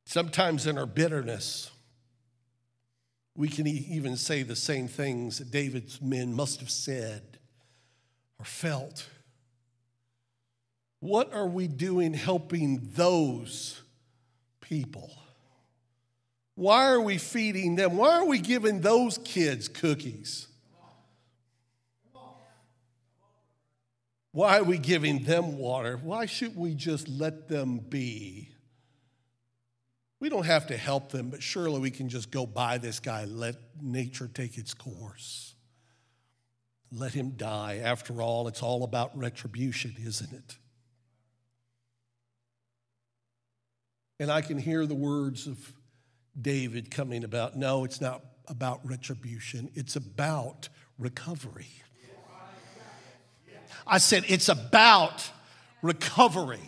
Sometimes 0.06 0.68
in 0.68 0.78
our 0.78 0.86
bitterness, 0.86 1.72
we 3.36 3.50
can 3.50 3.68
even 3.68 4.16
say 4.16 4.44
the 4.44 4.56
same 4.56 4.88
things 4.88 5.40
that 5.40 5.52
David's 5.52 6.02
men 6.02 6.34
must 6.34 6.60
have 6.60 6.70
said 6.72 7.38
or 8.40 8.46
felt. 8.46 9.08
What 11.00 11.34
are 11.34 11.48
we 11.48 11.68
doing 11.68 12.14
helping 12.14 12.90
those 12.96 13.82
people? 14.62 15.12
Why 16.56 16.90
are 16.90 17.02
we 17.02 17.18
feeding 17.20 17.76
them? 17.76 17.98
Why 17.98 18.14
are 18.14 18.26
we 18.26 18.40
giving 18.40 18.82
those 18.82 19.20
kids 19.20 19.68
cookies? 19.68 20.48
Why 24.38 24.60
are 24.60 24.64
we 24.64 24.78
giving 24.78 25.24
them 25.24 25.58
water? 25.58 25.98
Why 25.98 26.28
should 26.28 26.56
we 26.56 26.76
just 26.76 27.08
let 27.08 27.48
them 27.48 27.80
be? 27.80 28.52
We 30.20 30.30
don't 30.30 30.46
have 30.46 30.68
to 30.68 30.78
help 30.78 31.12
them, 31.12 31.32
but 31.32 31.42
surely 31.42 31.80
we 31.80 31.90
can 31.90 32.08
just 32.08 32.30
go 32.30 32.46
by 32.46 32.78
this 32.78 33.00
guy, 33.00 33.26
let 33.26 33.56
nature 33.82 34.30
take 34.32 34.60
its 34.60 34.76
course. 34.76 35.56
Let 36.92 37.14
him 37.14 37.32
die. 37.32 37.82
After 37.84 38.22
all, 38.22 38.48
it's 38.48 38.62
all 38.62 38.84
about 38.84 39.18
retribution, 39.18 39.96
isn't 40.06 40.32
it? 40.32 40.58
And 44.20 44.30
I 44.30 44.42
can 44.42 44.60
hear 44.60 44.86
the 44.86 44.94
words 44.94 45.48
of 45.48 45.58
David 46.40 46.92
coming 46.92 47.24
about 47.24 47.58
no, 47.58 47.86
it's 47.86 48.02
not 48.02 48.22
about 48.48 48.82
retribution, 48.88 49.72
it's 49.74 49.96
about 49.96 50.70
recovery. 51.00 51.72
I 53.88 54.00
said, 54.00 54.26
it's 54.28 54.50
about 54.50 55.30
recovery. 55.82 56.60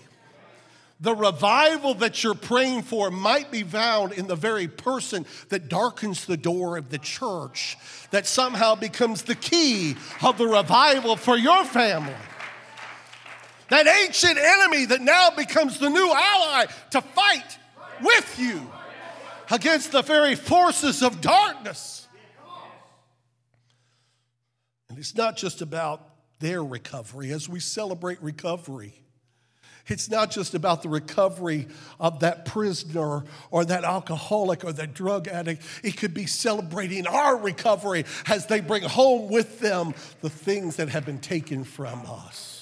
The 1.02 1.16
revival 1.16 1.94
that 1.96 2.24
you're 2.24 2.36
praying 2.36 2.84
for 2.84 3.10
might 3.10 3.52
be 3.52 3.64
found 3.64 4.12
in 4.12 4.28
the 4.28 4.36
very 4.36 4.68
person 4.68 5.26
that 5.48 5.70
darkens 5.70 6.26
the 6.26 6.36
door 6.36 6.78
of 6.78 6.90
the 6.90 6.98
church, 6.98 7.78
that 8.12 8.28
somehow 8.28 8.76
becomes 8.76 9.24
the 9.24 9.36
key 9.36 9.96
of 10.22 10.38
the 10.38 10.48
revival 10.48 11.16
for 11.16 11.38
your 11.38 11.64
family. 11.64 12.14
That 13.70 13.88
ancient 13.88 14.38
enemy 14.38 14.86
that 14.86 15.02
now 15.02 15.30
becomes 15.30 15.80
the 15.80 15.90
new 15.90 16.12
ally 16.12 16.66
to 16.92 17.02
fight 17.02 17.58
with 18.02 18.40
you 18.40 18.70
against 19.52 19.92
the 19.92 20.02
very 20.02 20.36
forces 20.36 21.02
of 21.02 21.22
darkness. 21.22 22.08
And 24.90 24.98
it's 24.98 25.16
not 25.16 25.38
just 25.38 25.62
about 25.62 26.09
their 26.40 26.64
recovery, 26.64 27.32
as 27.32 27.50
we 27.50 27.60
celebrate 27.60 28.22
recovery, 28.22 28.94
It's 29.90 30.10
not 30.10 30.30
just 30.30 30.54
about 30.54 30.84
the 30.84 30.90
recovery 30.90 31.68
of 32.00 32.20
that 32.20 32.46
prisoner 32.46 33.24
or 33.50 33.66
that 33.66 33.84
alcoholic 33.84 34.64
or 34.64 34.72
that 34.74 34.94
drug 34.94 35.28
addict. 35.28 35.64
It 35.84 35.98
could 35.98 36.14
be 36.14 36.28
celebrating 36.28 37.08
our 37.08 37.38
recovery 37.38 38.06
as 38.28 38.46
they 38.46 38.60
bring 38.60 38.84
home 38.84 39.30
with 39.30 39.60
them 39.60 39.94
the 40.22 40.30
things 40.30 40.76
that 40.76 40.90
have 40.90 41.06
been 41.06 41.20
taken 41.20 41.64
from 41.64 42.04
us. 42.06 42.59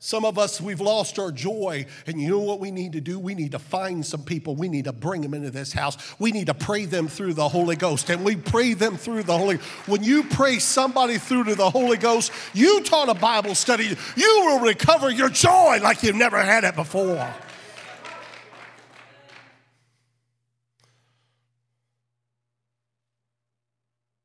Some 0.00 0.24
of 0.24 0.38
us, 0.38 0.60
we've 0.60 0.80
lost 0.80 1.18
our 1.18 1.32
joy. 1.32 1.86
And 2.06 2.20
you 2.20 2.28
know 2.28 2.38
what 2.38 2.60
we 2.60 2.70
need 2.70 2.92
to 2.92 3.00
do? 3.00 3.18
We 3.18 3.34
need 3.34 3.52
to 3.52 3.58
find 3.58 4.06
some 4.06 4.22
people. 4.22 4.54
We 4.54 4.68
need 4.68 4.84
to 4.84 4.92
bring 4.92 5.22
them 5.22 5.34
into 5.34 5.50
this 5.50 5.72
house. 5.72 5.98
We 6.20 6.30
need 6.30 6.46
to 6.46 6.54
pray 6.54 6.84
them 6.84 7.08
through 7.08 7.34
the 7.34 7.48
Holy 7.48 7.74
Ghost. 7.74 8.08
And 8.08 8.24
we 8.24 8.36
pray 8.36 8.74
them 8.74 8.96
through 8.96 9.24
the 9.24 9.36
Holy 9.36 9.56
When 9.86 10.04
you 10.04 10.22
pray 10.22 10.60
somebody 10.60 11.18
through 11.18 11.44
to 11.44 11.56
the 11.56 11.68
Holy 11.68 11.96
Ghost, 11.96 12.30
you 12.54 12.82
taught 12.84 13.08
a 13.08 13.14
Bible 13.14 13.56
study, 13.56 13.96
you 14.16 14.42
will 14.46 14.60
recover 14.60 15.10
your 15.10 15.30
joy 15.30 15.80
like 15.82 16.04
you've 16.04 16.14
never 16.14 16.38
had 16.38 16.62
it 16.62 16.76
before. 16.76 17.34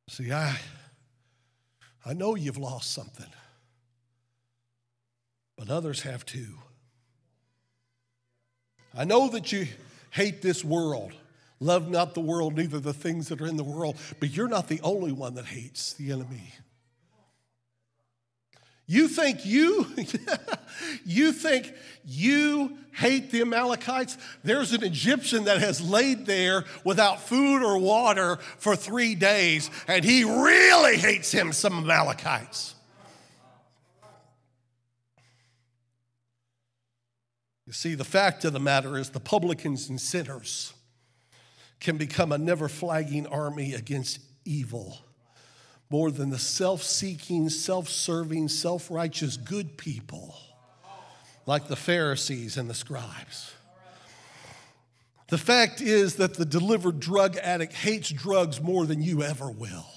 See, 0.08 0.32
I, 0.32 0.56
I 2.06 2.14
know 2.14 2.36
you've 2.36 2.60
lost 2.60 2.92
something 2.92 3.26
but 5.66 5.74
others 5.74 6.02
have 6.02 6.26
too. 6.26 6.58
I 8.94 9.06
know 9.06 9.30
that 9.30 9.54
you 9.54 9.68
hate 10.12 10.42
this 10.42 10.62
world. 10.62 11.14
Love 11.62 11.90
not 11.90 12.14
the 12.14 12.20
world, 12.20 12.58
neither 12.58 12.82
the 12.82 12.94
things 12.94 13.30
that 13.30 13.40
are 13.40 13.48
in 13.48 13.56
the 13.56 13.64
world, 13.64 13.96
but 14.20 14.36
you're 14.36 14.50
not 14.50 14.68
the 14.68 14.82
only 14.82 15.14
one 15.14 15.36
that 15.36 15.46
hates 15.46 15.94
the 15.94 16.12
enemy. 16.12 16.52
You 18.88 19.08
think 19.08 19.46
you 19.46 19.88
you 21.06 21.32
think 21.32 21.72
you 22.04 22.78
hate 22.92 23.32
the 23.32 23.40
Amalekites? 23.40 24.18
There's 24.44 24.74
an 24.74 24.84
Egyptian 24.84 25.46
that 25.46 25.60
has 25.60 25.80
laid 25.80 26.26
there 26.26 26.66
without 26.84 27.22
food 27.22 27.64
or 27.64 27.78
water 27.78 28.36
for 28.58 28.76
3 28.76 29.16
days 29.16 29.72
and 29.88 30.04
he 30.04 30.26
really 30.26 30.98
hates 30.98 31.32
him 31.32 31.54
some 31.54 31.78
Amalekites. 31.78 32.76
You 37.74 37.76
see, 37.76 37.96
the 37.96 38.04
fact 38.04 38.46
of 38.46 38.54
the 38.54 38.60
matter 38.60 39.00
is 39.00 39.10
the 39.10 39.20
publicans 39.20 39.90
and 39.90 40.00
sinners 40.00 40.74
can 41.80 41.98
become 41.98 42.32
a 42.32 42.38
never 42.38 42.70
flagging 42.70 43.26
army 43.26 43.74
against 43.74 44.20
evil 44.46 45.00
more 45.90 46.12
than 46.12 46.30
the 46.30 46.38
self 46.38 46.84
seeking, 46.84 47.50
self 47.50 47.90
serving, 47.90 48.50
self 48.50 48.92
righteous 48.92 49.38
good 49.38 49.76
people 49.76 50.36
like 51.48 51.68
the 51.68 51.76
Pharisees 51.76 52.58
and 52.58 52.70
the 52.70 52.76
scribes. 52.76 53.56
The 55.30 55.40
fact 55.40 55.82
is 55.82 56.18
that 56.18 56.36
the 56.36 56.46
delivered 56.46 57.00
drug 57.00 57.38
addict 57.38 57.74
hates 57.74 58.12
drugs 58.12 58.62
more 58.62 58.86
than 58.86 59.02
you 59.02 59.24
ever 59.24 59.50
will. 59.50 59.88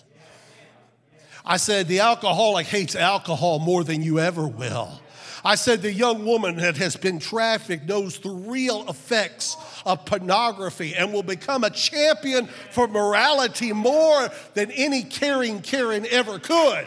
I 1.45 1.59
said 1.59 1.89
the 1.89 2.01
alcoholic 2.01 2.69
hates 2.69 2.97
alcohol 2.97 3.59
more 3.59 3.85
than 3.85 4.03
you 4.03 4.19
ever 4.19 4.49
will. 4.49 5.03
I 5.47 5.55
said 5.55 5.81
the 5.81 5.93
young 5.93 6.25
woman 6.25 6.57
that 6.57 6.77
has 6.79 6.97
been 6.97 7.21
trafficked 7.21 7.87
knows 7.87 8.19
the 8.19 8.31
real 8.31 8.85
effects 8.89 9.57
of 9.85 10.05
pornography 10.05 10.97
and 10.97 11.13
will 11.13 11.23
become 11.23 11.63
a 11.63 11.71
champion 11.71 12.49
for 12.73 12.89
morality 12.89 13.73
more 13.73 14.29
than 14.55 14.73
any 14.73 15.05
caring 15.05 15.63
Karen 15.63 16.05
ever 16.11 16.41
could. 16.41 16.85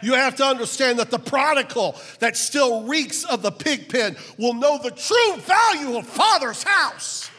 You 0.00 0.14
have 0.14 0.36
to 0.36 0.46
understand 0.46 0.98
that 0.98 1.10
the 1.10 1.18
prodigal 1.18 1.94
that 2.20 2.38
still 2.38 2.84
reeks 2.84 3.24
of 3.24 3.42
the 3.42 3.50
pig 3.50 3.90
pen 3.90 4.16
will 4.38 4.54
know 4.54 4.78
the 4.82 4.92
true 4.92 5.36
value 5.42 5.98
of 5.98 6.06
Father's 6.06 6.62
house. 6.62 7.30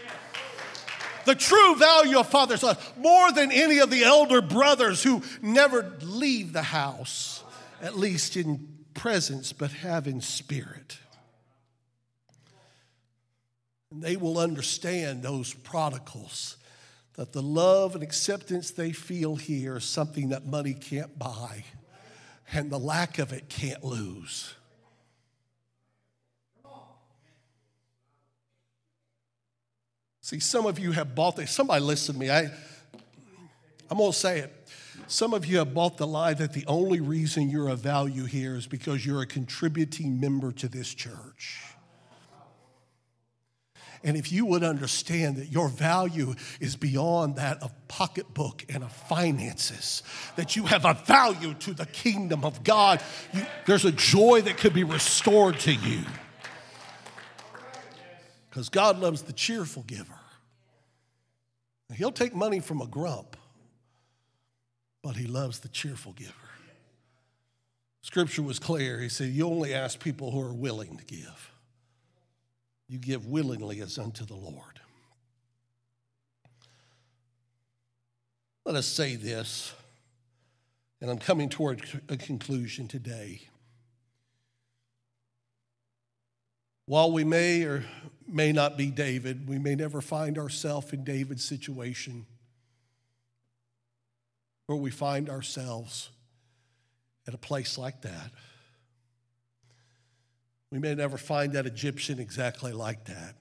The 1.26 1.34
true 1.34 1.76
value 1.76 2.20
of 2.20 2.30
Father's 2.30 2.62
house 2.62 2.78
more 2.96 3.32
than 3.32 3.52
any 3.52 3.80
of 3.80 3.90
the 3.90 4.04
elder 4.04 4.44
brothers 4.44 5.02
who 5.02 5.24
never 5.42 5.98
leave 6.04 6.54
the 6.54 6.62
house, 6.62 7.44
at 7.82 7.98
least 7.98 8.38
in 8.38 8.77
presence, 8.98 9.54
but 9.54 9.72
have 9.72 10.08
in 10.08 10.20
spirit. 10.20 10.98
And 13.90 14.04
they 14.04 14.18
will 14.18 14.38
understand, 14.38 15.24
those 15.24 15.54
prodigals, 15.54 16.58
that 17.14 17.32
the 17.32 17.42
love 17.42 17.96
and 17.96 18.04
acceptance 18.04 18.72
they 18.72 18.92
feel 18.92 19.38
here 19.38 19.78
is 19.78 19.86
something 19.86 20.30
that 20.30 20.46
money 20.46 20.74
can't 20.74 21.18
buy, 21.18 21.64
and 22.52 22.70
the 22.70 22.78
lack 22.78 23.18
of 23.20 23.32
it 23.32 23.48
can't 23.48 23.84
lose. 23.84 24.54
See, 30.22 30.42
some 30.42 30.66
of 30.66 30.78
you 30.78 30.92
have 30.92 31.16
bought 31.16 31.38
this. 31.38 31.52
Somebody 31.52 31.82
listen 31.82 32.16
to 32.16 32.20
me. 32.20 32.30
I, 32.30 32.52
I'm 33.90 33.98
going 33.98 34.12
to 34.12 34.18
say 34.18 34.40
it. 34.40 34.67
Some 35.08 35.34
of 35.34 35.46
you 35.46 35.60
have 35.60 35.74
bought 35.74 35.98
the 35.98 36.06
lie 36.06 36.34
that 36.34 36.52
the 36.52 36.66
only 36.68 37.00
reason 37.00 37.50
you're 37.50 37.70
of 37.70 37.80
value 37.80 38.26
here 38.26 38.56
is 38.56 38.68
because 38.68 39.06
you're 39.06 39.22
a 39.22 39.26
contributing 39.26 40.20
member 40.20 40.52
to 40.52 40.68
this 40.68 40.94
church. 40.94 41.64
And 44.04 44.16
if 44.16 44.32
you 44.32 44.46
would 44.46 44.64
understand 44.64 45.38
that 45.38 45.48
your 45.48 45.70
value 45.70 46.36
is 46.60 46.76
beyond 46.76 47.38
that 47.38 47.64
of 47.64 47.74
pocketbook 47.88 48.66
and 48.70 48.84
of 48.84 48.92
finances, 48.92 50.04
that 50.36 50.56
you 50.56 50.66
have 50.66 50.86
a 50.86 50.94
value 50.94 51.54
to 51.56 51.74
the 51.74 51.86
kingdom 51.88 52.44
of 52.46 52.64
God, 52.64 53.02
you, 53.34 53.46
there's 53.66 53.86
a 53.86 53.92
joy 53.92 54.42
that 54.42 54.58
could 54.58 54.74
be 54.74 54.84
restored 54.84 55.58
to 55.62 55.74
you. 55.74 56.02
Because 58.50 58.70
God 58.70 59.00
loves 59.00 59.24
the 59.24 59.34
cheerful 59.34 59.84
giver. 59.84 60.20
He'll 61.96 62.12
take 62.12 62.36
money 62.36 62.60
from 62.60 62.82
a 62.82 62.88
grump 62.88 63.38
but 65.08 65.16
he 65.16 65.26
loves 65.26 65.60
the 65.60 65.70
cheerful 65.70 66.12
giver. 66.12 66.34
Scripture 68.02 68.42
was 68.42 68.60
clear. 68.60 69.00
He 69.00 69.08
said, 69.08 69.30
You 69.30 69.48
only 69.48 69.74
ask 69.74 70.02
people 70.02 70.32
who 70.32 70.42
are 70.42 70.54
willing 70.54 70.98
to 70.98 71.06
give. 71.06 71.52
You 72.90 72.98
give 72.98 73.26
willingly 73.26 73.80
as 73.80 73.98
unto 73.98 74.26
the 74.26 74.36
Lord. 74.36 74.82
Let 78.66 78.76
us 78.76 78.86
say 78.86 79.16
this, 79.16 79.74
and 81.00 81.10
I'm 81.10 81.20
coming 81.20 81.48
toward 81.48 81.84
a 82.10 82.18
conclusion 82.18 82.90
today. 82.90 83.44
While 86.86 87.14
we 87.14 87.24
may 87.24 87.64
or 87.64 87.86
may 88.28 88.52
not 88.52 88.76
be 88.76 88.88
David, 88.88 89.48
we 89.48 89.58
may 89.58 89.76
never 89.76 90.02
find 90.02 90.38
ourselves 90.38 90.92
in 90.92 91.06
David's 91.06 91.46
situation 91.46 92.26
where 94.68 94.78
we 94.78 94.92
find 94.92 95.30
ourselves 95.30 96.10
at 97.28 97.34
a 97.34 97.38
place 97.38 97.78
like 97.78 98.02
that. 98.02 98.32
We 100.72 100.80
may 100.80 100.94
never 100.96 101.18
find 101.18 101.54
that 101.54 101.66
Egyptian 101.66 102.20
exactly 102.20 102.74
like 102.74 103.06
that. 103.06 103.36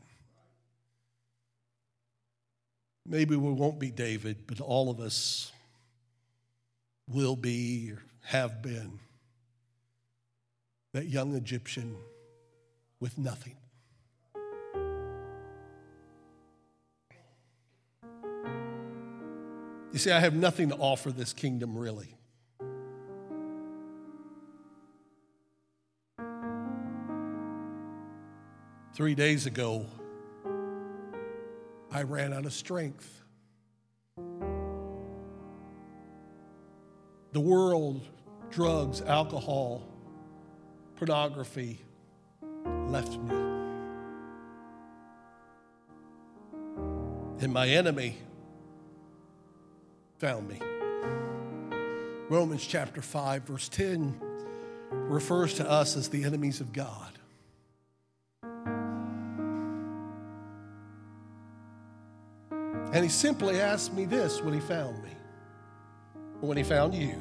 Maybe 3.04 3.36
we 3.36 3.52
won't 3.52 3.78
be 3.78 3.90
David, 3.90 4.46
but 4.46 4.60
all 4.60 4.90
of 4.90 5.00
us 5.00 5.52
will 7.08 7.36
be 7.36 7.92
or 7.92 8.02
have 8.24 8.62
been 8.62 8.98
that 10.92 11.06
young 11.06 11.34
Egyptian 11.34 11.96
with 12.98 13.18
nothing. 13.18 13.56
You 19.96 20.00
see, 20.00 20.10
I 20.10 20.20
have 20.20 20.34
nothing 20.34 20.68
to 20.68 20.74
offer 20.74 21.10
this 21.10 21.32
kingdom 21.32 21.74
really. 21.74 22.14
Three 28.92 29.14
days 29.14 29.46
ago, 29.46 29.86
I 31.90 32.02
ran 32.02 32.34
out 32.34 32.44
of 32.44 32.52
strength. 32.52 33.22
The 37.32 37.40
world, 37.40 38.06
drugs, 38.50 39.00
alcohol, 39.00 39.82
pornography 40.96 41.80
left 42.88 43.16
me. 43.16 43.34
And 47.40 47.50
my 47.50 47.66
enemy 47.66 48.18
found 50.18 50.48
me. 50.48 50.60
Romans 52.28 52.66
chapter 52.66 53.02
5, 53.02 53.42
verse 53.42 53.68
10 53.68 54.20
refers 54.90 55.54
to 55.54 55.68
us 55.68 55.96
as 55.96 56.08
the 56.08 56.24
enemies 56.24 56.60
of 56.60 56.72
God. 56.72 57.12
And 62.92 63.04
he 63.04 63.10
simply 63.10 63.60
asked 63.60 63.92
me 63.92 64.06
this 64.06 64.40
when 64.40 64.54
he 64.54 64.60
found 64.60 65.02
me, 65.02 65.10
when 66.40 66.56
he 66.56 66.62
found 66.62 66.94
you. 66.94 67.14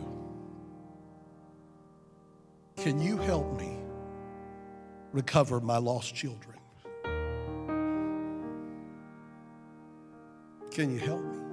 Can 2.77 3.01
you 3.01 3.17
help 3.17 3.59
me 3.59 3.77
recover 5.11 5.59
my 5.59 5.77
lost 5.77 6.15
children? 6.15 6.57
Can 10.71 10.91
you 10.93 10.99
help 10.99 11.23
me? 11.23 11.44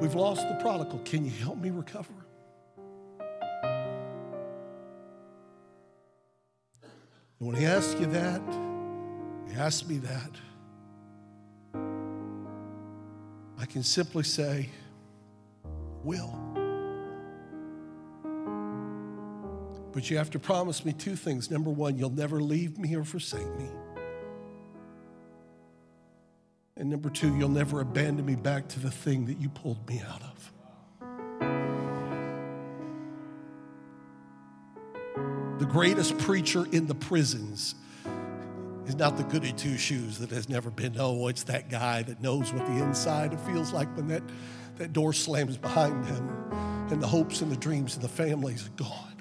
We've 0.00 0.14
lost 0.14 0.46
the 0.46 0.54
prodigal. 0.56 1.00
Can 1.04 1.24
you 1.24 1.30
help 1.30 1.58
me 1.58 1.70
recover? 1.70 2.12
And 7.38 7.48
when 7.48 7.56
he 7.56 7.64
asks 7.66 7.98
you 7.98 8.06
that, 8.06 8.42
he 9.48 9.54
asks 9.56 9.88
me 9.88 9.98
that, 9.98 10.30
I 13.58 13.64
can 13.64 13.82
simply 13.82 14.24
say, 14.24 14.68
Will. 16.02 16.38
But 19.92 20.10
you 20.10 20.18
have 20.18 20.30
to 20.30 20.38
promise 20.38 20.84
me 20.84 20.92
two 20.92 21.16
things. 21.16 21.50
Number 21.50 21.70
one, 21.70 21.98
you'll 21.98 22.10
never 22.10 22.40
leave 22.42 22.78
me 22.78 22.94
or 22.94 23.02
forsake 23.02 23.48
me. 23.58 23.68
And 26.76 26.90
number 26.90 27.08
two, 27.08 27.34
you'll 27.36 27.48
never 27.48 27.80
abandon 27.80 28.26
me 28.26 28.34
back 28.34 28.68
to 28.68 28.80
the 28.80 28.90
thing 28.90 29.26
that 29.26 29.38
you 29.38 29.48
pulled 29.48 29.88
me 29.88 30.02
out 30.06 30.22
of. 30.22 30.52
The 35.58 35.64
greatest 35.64 36.18
preacher 36.18 36.66
in 36.70 36.86
the 36.86 36.94
prisons 36.94 37.76
is 38.86 38.94
not 38.94 39.16
the 39.16 39.24
goody 39.24 39.52
two 39.52 39.78
shoes 39.78 40.18
that 40.18 40.30
has 40.30 40.50
never 40.50 40.70
been. 40.70 40.96
Oh, 40.98 41.28
it's 41.28 41.44
that 41.44 41.70
guy 41.70 42.02
that 42.02 42.20
knows 42.20 42.52
what 42.52 42.66
the 42.66 42.82
inside 42.82 43.40
feels 43.40 43.72
like 43.72 43.88
when 43.96 44.08
that, 44.08 44.22
that 44.76 44.92
door 44.92 45.14
slams 45.14 45.56
behind 45.56 46.04
him 46.04 46.28
and 46.90 47.02
the 47.02 47.06
hopes 47.06 47.40
and 47.40 47.50
the 47.50 47.56
dreams 47.56 47.96
of 47.96 48.02
the 48.02 48.08
families 48.08 48.66
are 48.66 48.84
gone. 48.84 49.12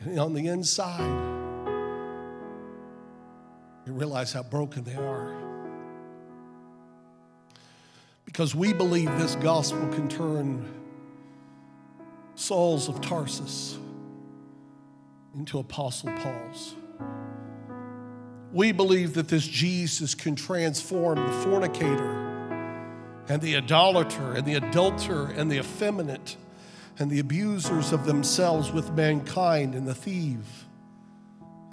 And 0.00 0.20
on 0.20 0.34
the 0.34 0.46
inside, 0.46 1.33
realize 4.04 4.34
how 4.34 4.42
broken 4.42 4.84
they 4.84 4.96
are. 4.96 5.34
Because 8.26 8.54
we 8.54 8.70
believe 8.70 9.06
this 9.16 9.34
gospel 9.36 9.80
can 9.88 10.10
turn 10.10 10.62
Sauls 12.34 12.90
of 12.90 13.00
Tarsus 13.00 13.78
into 15.34 15.58
Apostle 15.58 16.12
Paul's. 16.18 16.74
We 18.52 18.72
believe 18.72 19.14
that 19.14 19.28
this 19.28 19.46
Jesus 19.46 20.14
can 20.14 20.36
transform 20.36 21.16
the 21.16 21.32
fornicator 21.42 22.20
and 23.30 23.40
the 23.40 23.56
idolater 23.56 24.34
and 24.34 24.44
the 24.44 24.56
adulterer 24.56 25.32
and 25.34 25.50
the 25.50 25.60
effeminate 25.60 26.36
and 26.98 27.10
the 27.10 27.20
abusers 27.20 27.90
of 27.90 28.04
themselves 28.04 28.70
with 28.70 28.92
mankind 28.92 29.74
and 29.74 29.88
the 29.88 29.94
thief 29.94 30.66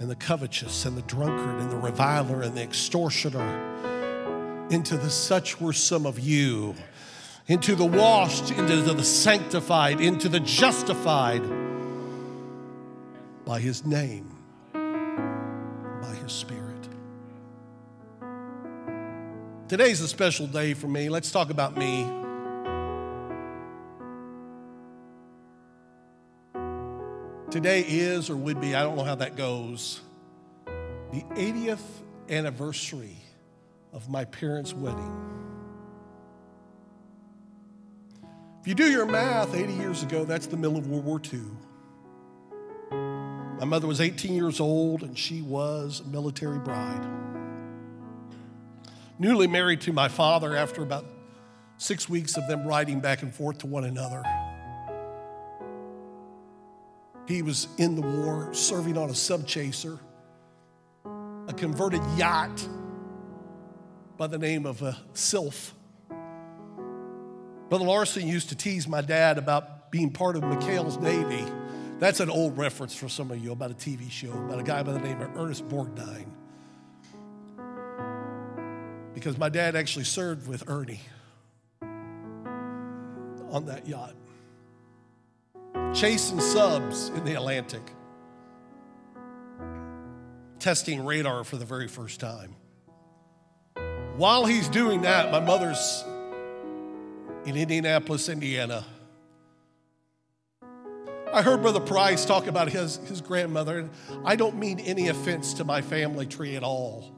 and 0.02 0.10
the 0.10 0.16
covetous 0.16 0.84
and 0.84 0.96
the 0.96 1.02
drunkard 1.02 1.60
and 1.60 1.70
the 1.70 1.76
reviler 1.76 2.42
and 2.42 2.56
the 2.56 2.62
extortioner. 2.62 4.66
Into 4.68 4.96
the 4.96 5.08
such 5.08 5.60
were 5.60 5.72
some 5.72 6.06
of 6.06 6.18
you. 6.18 6.74
Into 7.46 7.76
the 7.76 7.84
washed 7.84 8.50
into 8.50 8.82
the 8.82 9.04
sanctified 9.04 10.00
into 10.00 10.28
the 10.28 10.40
justified. 10.40 11.42
By 13.44 13.60
his 13.60 13.86
name 13.86 14.36
by 14.72 16.16
his 16.20 16.32
spirit. 16.32 16.88
Today's 19.68 20.00
a 20.00 20.08
special 20.08 20.48
day 20.48 20.74
for 20.74 20.88
me. 20.88 21.10
Let's 21.10 21.30
talk 21.30 21.48
about 21.48 21.76
me 21.76 22.21
Today 27.52 27.84
is 27.86 28.30
or 28.30 28.36
would 28.36 28.62
be, 28.62 28.74
I 28.74 28.82
don't 28.82 28.96
know 28.96 29.04
how 29.04 29.16
that 29.16 29.36
goes, 29.36 30.00
the 30.64 31.20
80th 31.34 31.82
anniversary 32.30 33.18
of 33.92 34.08
my 34.08 34.24
parents' 34.24 34.72
wedding. 34.72 35.30
If 38.62 38.68
you 38.68 38.74
do 38.74 38.90
your 38.90 39.04
math, 39.04 39.54
80 39.54 39.74
years 39.74 40.02
ago, 40.02 40.24
that's 40.24 40.46
the 40.46 40.56
middle 40.56 40.78
of 40.78 40.86
World 40.86 41.04
War 41.04 41.20
II. 41.30 41.42
My 43.58 43.66
mother 43.66 43.86
was 43.86 44.00
18 44.00 44.34
years 44.34 44.58
old 44.58 45.02
and 45.02 45.18
she 45.18 45.42
was 45.42 46.00
a 46.00 46.08
military 46.08 46.58
bride. 46.58 47.06
Newly 49.18 49.46
married 49.46 49.82
to 49.82 49.92
my 49.92 50.08
father 50.08 50.56
after 50.56 50.82
about 50.82 51.04
six 51.76 52.08
weeks 52.08 52.38
of 52.38 52.48
them 52.48 52.66
riding 52.66 53.00
back 53.00 53.20
and 53.20 53.34
forth 53.34 53.58
to 53.58 53.66
one 53.66 53.84
another. 53.84 54.22
He 57.26 57.42
was 57.42 57.68
in 57.78 57.94
the 57.94 58.02
war, 58.02 58.52
serving 58.52 58.98
on 58.98 59.08
a 59.08 59.12
subchaser, 59.12 59.98
a 61.04 61.52
converted 61.52 62.02
yacht 62.16 62.68
by 64.16 64.26
the 64.26 64.38
name 64.38 64.66
of 64.66 64.82
a 64.82 64.96
Sylph. 65.14 65.74
Brother 67.68 67.84
Larson 67.84 68.26
used 68.26 68.50
to 68.50 68.54
tease 68.54 68.86
my 68.86 69.00
dad 69.00 69.38
about 69.38 69.90
being 69.90 70.10
part 70.10 70.36
of 70.36 70.42
McHale's 70.42 70.98
Navy. 70.98 71.44
That's 71.98 72.20
an 72.20 72.28
old 72.28 72.58
reference 72.58 72.94
for 72.94 73.08
some 73.08 73.30
of 73.30 73.38
you 73.38 73.52
about 73.52 73.70
a 73.70 73.74
TV 73.74 74.10
show 74.10 74.32
about 74.32 74.58
a 74.58 74.62
guy 74.62 74.82
by 74.82 74.92
the 74.92 74.98
name 74.98 75.20
of 75.20 75.36
Ernest 75.36 75.68
Borgnine. 75.68 76.26
Because 79.14 79.38
my 79.38 79.48
dad 79.48 79.76
actually 79.76 80.04
served 80.04 80.48
with 80.48 80.68
Ernie 80.68 81.00
on 83.50 83.66
that 83.66 83.86
yacht 83.86 84.14
chasing 85.94 86.40
subs 86.40 87.08
in 87.10 87.24
the 87.24 87.34
Atlantic, 87.34 87.82
testing 90.58 91.04
radar 91.04 91.44
for 91.44 91.56
the 91.56 91.64
very 91.64 91.88
first 91.88 92.18
time. 92.18 92.56
While 94.16 94.46
he's 94.46 94.68
doing 94.68 95.02
that, 95.02 95.30
my 95.30 95.40
mother's 95.40 96.04
in 97.44 97.56
Indianapolis, 97.56 98.28
Indiana. 98.28 98.84
I 101.32 101.42
heard 101.42 101.62
Brother 101.62 101.80
Price 101.80 102.24
talk 102.24 102.46
about 102.46 102.68
his, 102.68 102.96
his 103.08 103.20
grandmother, 103.20 103.78
and 103.78 103.90
I 104.24 104.36
don't 104.36 104.56
mean 104.56 104.80
any 104.80 105.08
offense 105.08 105.54
to 105.54 105.64
my 105.64 105.80
family 105.80 106.26
tree 106.26 106.56
at 106.56 106.62
all. 106.62 107.10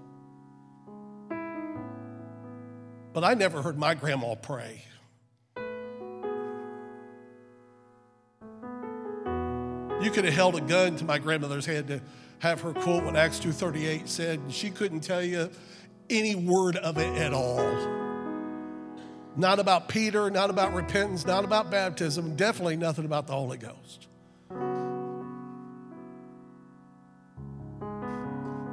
But 3.12 3.24
I 3.24 3.34
never 3.34 3.62
heard 3.62 3.78
my 3.78 3.94
grandma 3.94 4.34
pray. 4.34 4.82
You 10.00 10.10
could 10.10 10.24
have 10.24 10.34
held 10.34 10.56
a 10.56 10.60
gun 10.60 10.96
to 10.96 11.04
my 11.04 11.18
grandmother's 11.18 11.66
head 11.66 11.88
to 11.88 12.00
have 12.40 12.60
her 12.60 12.72
quote 12.72 13.04
what 13.04 13.16
Acts 13.16 13.38
2.38 13.38 14.08
said. 14.08 14.38
And 14.40 14.52
she 14.52 14.70
couldn't 14.70 15.00
tell 15.00 15.22
you 15.22 15.50
any 16.10 16.34
word 16.34 16.76
of 16.76 16.98
it 16.98 17.16
at 17.16 17.32
all. 17.32 18.02
Not 19.36 19.58
about 19.58 19.88
Peter, 19.88 20.30
not 20.30 20.50
about 20.50 20.74
repentance, 20.74 21.26
not 21.26 21.44
about 21.44 21.70
baptism, 21.70 22.36
definitely 22.36 22.76
nothing 22.76 23.04
about 23.04 23.26
the 23.26 23.32
Holy 23.32 23.56
Ghost. 23.56 24.08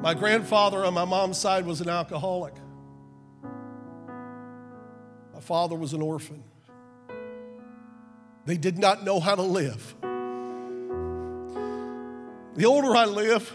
My 0.01 0.13
grandfather 0.15 0.84
on 0.84 0.93
my 0.93 1.05
mom's 1.05 1.38
side 1.38 1.65
was 1.65 1.80
an 1.82 1.89
alcoholic. 1.89 2.53
My 5.34 5.39
father 5.39 5.76
was 5.76 5.93
an 5.93 6.01
orphan. 6.01 6.43
They 8.45 8.57
did 8.57 8.78
not 8.78 9.03
know 9.03 9.19
how 9.19 9.36
to 9.36 9.43
live. 9.43 9.95
The 12.56 12.66
older 12.66 12.93
I 12.95 13.06
live, 13.06 13.49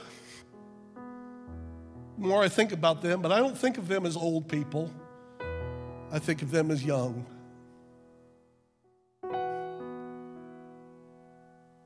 the 2.18 2.26
more 2.26 2.42
I 2.42 2.48
think 2.48 2.72
about 2.72 3.02
them, 3.02 3.20
but 3.20 3.30
I 3.30 3.38
don't 3.38 3.56
think 3.56 3.76
of 3.76 3.88
them 3.88 4.06
as 4.06 4.16
old 4.16 4.48
people. 4.48 4.90
I 6.10 6.18
think 6.18 6.40
of 6.40 6.50
them 6.50 6.70
as 6.70 6.82
young. 6.82 7.26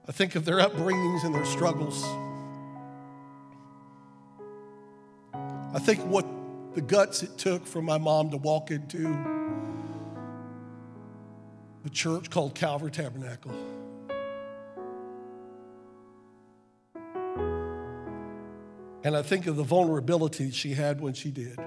I 0.09 0.13
think 0.13 0.37
of 0.37 0.45
their 0.45 0.59
upbringings 0.59 1.25
and 1.25 1.35
their 1.35 1.45
struggles. 1.45 2.05
I 5.73 5.79
think 5.81 6.01
what 6.07 6.27
the 6.75 6.81
guts 6.81 7.25
it 7.25 7.39
took 7.39 7.67
for 7.67 7.83
my 7.83 7.99
mom 7.99 8.31
to 8.31 8.37
walk 8.37 8.71
into 8.71 9.03
the 11.83 11.91
church 11.91 12.31
called 12.31 12.55
Calvary 12.55 12.93
Tabernacle. 12.93 13.80
And 19.03 19.17
I 19.17 19.23
think 19.23 19.47
of 19.47 19.57
the 19.57 19.63
vulnerability 19.63 20.51
she 20.51 20.75
had 20.75 21.01
when 21.01 21.15
she 21.15 21.31
did. 21.31 21.59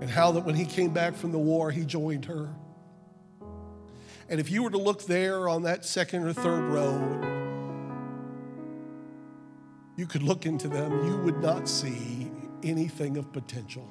And 0.00 0.10
how 0.10 0.32
that 0.32 0.44
when 0.44 0.54
he 0.54 0.64
came 0.64 0.92
back 0.92 1.14
from 1.14 1.32
the 1.32 1.38
war, 1.38 1.70
he 1.70 1.84
joined 1.84 2.26
her. 2.26 2.48
And 4.28 4.38
if 4.38 4.50
you 4.50 4.62
were 4.62 4.70
to 4.70 4.78
look 4.78 5.06
there 5.06 5.48
on 5.48 5.62
that 5.62 5.84
second 5.84 6.24
or 6.24 6.32
third 6.34 6.62
row, 6.64 7.36
you 9.96 10.06
could 10.06 10.22
look 10.22 10.46
into 10.46 10.68
them, 10.68 11.06
you 11.06 11.16
would 11.18 11.42
not 11.42 11.68
see 11.68 12.30
anything 12.62 13.16
of 13.16 13.32
potential. 13.32 13.88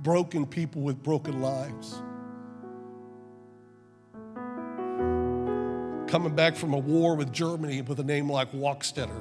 Broken 0.00 0.46
people 0.46 0.82
with 0.82 1.02
broken 1.02 1.40
lives. 1.40 2.02
Coming 6.14 6.36
back 6.36 6.54
from 6.54 6.74
a 6.74 6.78
war 6.78 7.16
with 7.16 7.32
Germany 7.32 7.82
with 7.82 7.98
a 7.98 8.04
name 8.04 8.30
like 8.30 8.52
Wachtstetter. 8.52 9.20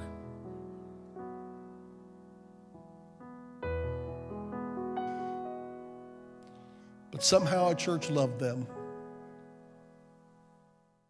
But 7.11 7.23
somehow 7.23 7.65
our 7.65 7.73
church 7.73 8.11
loved 8.11 8.39
them. 8.39 8.67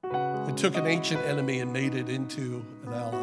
It 0.06 0.56
took 0.56 0.78
an 0.78 0.88
ancient 0.88 1.22
enemy 1.26 1.60
and 1.60 1.74
made 1.74 1.96
it 1.96 2.08
into 2.08 2.66
an 2.86 2.94
ally. 2.94 3.23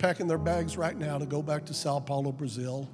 Packing 0.00 0.26
their 0.26 0.38
bags 0.38 0.78
right 0.78 0.96
now 0.96 1.18
to 1.18 1.26
go 1.26 1.42
back 1.42 1.66
to 1.66 1.74
Sao 1.74 2.00
Paulo, 2.00 2.32
Brazil, 2.32 2.88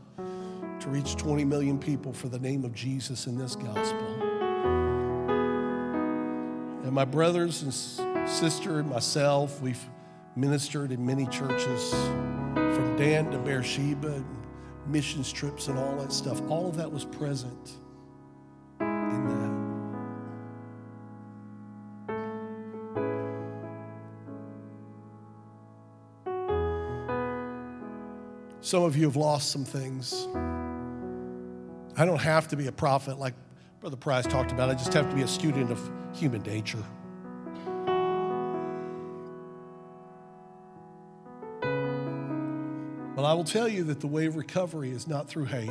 to 0.81 0.89
reach 0.89 1.15
20 1.15 1.45
million 1.45 1.79
people 1.79 2.13
for 2.13 2.29
the 2.29 2.39
name 2.41 2.65
of 2.65 2.75
Jesus 2.75 3.29
in 3.29 3.39
this 3.39 3.55
gospel. 3.55 4.23
And 6.83 6.91
my 6.91 7.05
brothers 7.05 7.63
and 7.63 7.73
sister 8.29 8.81
and 8.81 8.91
myself, 8.91 9.63
we've 9.63 9.83
ministered 10.35 10.91
in 10.91 11.07
many 11.07 11.27
churches 11.27 11.93
from 12.55 12.97
Dan 12.97 13.31
to 13.31 13.39
Beersheba, 13.39 14.09
and 14.09 14.27
missions 14.89 15.33
trips 15.33 15.69
and 15.69 15.79
all 15.79 15.95
that 15.99 16.13
stuff. 16.13 16.43
All 16.49 16.69
of 16.69 16.77
that 16.77 16.91
was 16.91 17.05
present 17.05 17.75
Some 28.67 28.83
of 28.83 28.97
you 28.97 29.05
have 29.05 29.15
lost 29.15 29.53
some 29.53 29.65
things. 29.65 30.27
I 31.97 32.05
don't 32.05 32.21
have 32.21 32.49
to 32.49 32.57
be 32.57 32.67
a 32.67 32.73
prophet 32.73 33.17
like 33.17 33.35
Brother 33.79 33.97
Price 33.97 34.27
talked 34.27 34.51
about. 34.51 34.69
I 34.69 34.75
just 34.75 34.93
have 34.93 35.09
to 35.09 35.15
be 35.15 35.23
a 35.23 35.29
student 35.29 35.71
of 35.71 35.79
human 36.13 36.43
nature. 36.43 36.83
But 43.15 43.25
I 43.25 43.35
will 43.35 43.45
tell 43.45 43.69
you 43.69 43.85
that 43.85 44.01
the 44.01 44.09
way 44.09 44.27
of 44.27 44.35
recovery 44.35 44.91
is 44.91 45.07
not 45.07 45.29
through 45.29 45.45
hate. 45.45 45.71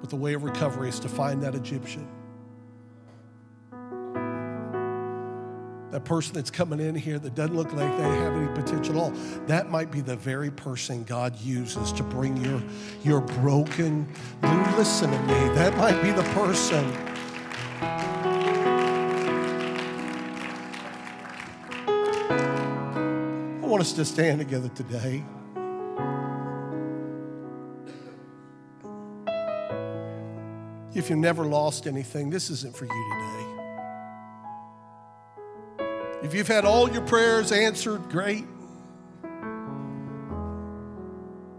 But 0.00 0.10
the 0.10 0.16
way 0.16 0.34
of 0.34 0.44
recovery 0.44 0.90
is 0.90 1.00
to 1.00 1.08
find 1.08 1.42
that 1.42 1.56
Egyptian. 1.56 2.06
That 5.96 6.04
person 6.04 6.34
that's 6.34 6.50
coming 6.50 6.78
in 6.78 6.94
here 6.94 7.18
that 7.18 7.34
doesn't 7.34 7.56
look 7.56 7.72
like 7.72 7.96
they 7.96 8.02
have 8.02 8.34
any 8.34 8.48
potential 8.48 8.96
at 8.96 9.00
all, 9.00 9.10
that 9.46 9.70
might 9.70 9.90
be 9.90 10.02
the 10.02 10.14
very 10.14 10.50
person 10.50 11.02
God 11.04 11.34
uses 11.40 11.90
to 11.92 12.02
bring 12.02 12.36
your, 12.36 12.62
your 13.02 13.22
broken, 13.22 14.06
listen 14.76 15.10
to 15.10 15.18
me, 15.20 15.54
that 15.54 15.74
might 15.78 16.02
be 16.02 16.10
the 16.10 16.22
person. 16.34 16.84
I 23.62 23.66
want 23.66 23.80
us 23.80 23.94
to 23.94 24.04
stand 24.04 24.40
together 24.40 24.68
today. 24.68 25.24
If 30.94 31.08
you've 31.08 31.18
never 31.18 31.46
lost 31.46 31.86
anything, 31.86 32.28
this 32.28 32.50
isn't 32.50 32.76
for 32.76 32.84
you 32.84 32.90
today. 32.90 33.55
If 36.26 36.34
you've 36.34 36.48
had 36.48 36.64
all 36.64 36.90
your 36.90 37.02
prayers 37.02 37.52
answered, 37.52 38.08
great. 38.08 38.44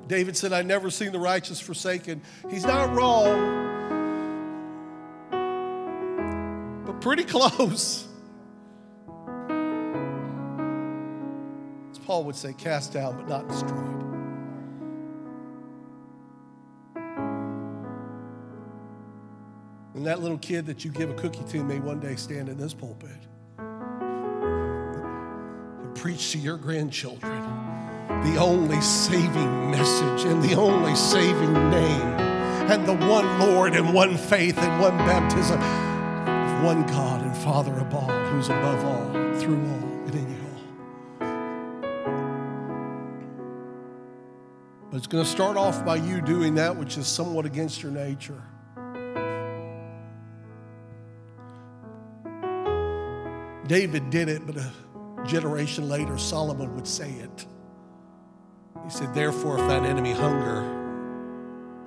David 0.08 0.36
said, 0.36 0.52
I've 0.52 0.66
never 0.66 0.90
seen 0.90 1.14
the 1.14 1.20
righteous 1.20 1.62
forsaken. 1.62 2.22
He's 2.50 2.66
not 2.66 2.94
wrong, 2.94 3.64
but 6.86 7.00
pretty 7.00 7.24
close. 7.24 8.06
As 11.90 12.00
Paul 12.00 12.26
would 12.26 12.36
say, 12.36 12.52
cast 12.52 12.92
down, 12.92 13.16
but 13.16 13.30
not 13.30 13.48
destroyed. 13.48 14.04
And 19.94 20.06
that 20.06 20.20
little 20.20 20.38
kid 20.38 20.66
that 20.66 20.84
you 20.84 20.92
give 20.92 21.10
a 21.10 21.14
cookie 21.14 21.46
to 21.52 21.64
may 21.64 21.80
one 21.80 22.02
day 22.02 22.18
stand 22.18 22.50
in 22.50 22.58
this 22.58 22.74
pulpit 22.74 23.27
preach 25.98 26.32
to 26.32 26.38
your 26.38 26.58
grandchildren 26.58 27.68
the 28.24 28.38
only 28.38 28.80
saving 28.82 29.72
message 29.72 30.26
and 30.26 30.44
the 30.44 30.54
only 30.54 30.96
saving 30.96 31.54
name 31.72 32.02
and 32.70 32.86
the 32.86 32.94
one 33.08 33.40
Lord 33.40 33.74
and 33.74 33.94
one 33.94 34.16
faith 34.16 34.58
and 34.60 34.82
one 34.82 34.96
baptism 34.98 35.60
of 35.60 36.64
one 36.64 36.86
God 36.86 37.22
and 37.22 37.36
Father 37.38 37.74
of 37.74 37.94
all, 37.96 38.10
who's 38.10 38.50
above 38.50 38.86
all, 38.86 39.12
through 39.40 39.56
all, 39.56 40.04
and 40.06 40.16
in 40.16 40.26
all. 40.26 40.62
But 44.92 44.98
it's 44.98 45.08
going 45.08 45.24
to 45.24 45.30
start 45.30 45.58
off 45.58 45.84
by 45.84 45.96
you 45.96 46.22
doing 46.22 46.56
that 46.56 46.76
which 46.76 46.98
is 46.98 47.08
somewhat 47.08 47.46
against 47.46 47.82
your 47.82 47.92
nature. 47.92 48.44
David 53.68 54.12
did 54.12 54.30
it, 54.30 54.46
but. 54.46 54.58
Uh, 54.58 54.70
generation 55.28 55.90
later, 55.90 56.18
Solomon 56.18 56.76
would 56.76 56.88
say 56.88 57.12
it. 57.12 57.46
He 58.84 58.90
said, 58.90 59.14
Therefore, 59.14 59.60
if 59.60 59.68
that 59.68 59.84
enemy 59.84 60.14
hunger, 60.14 60.64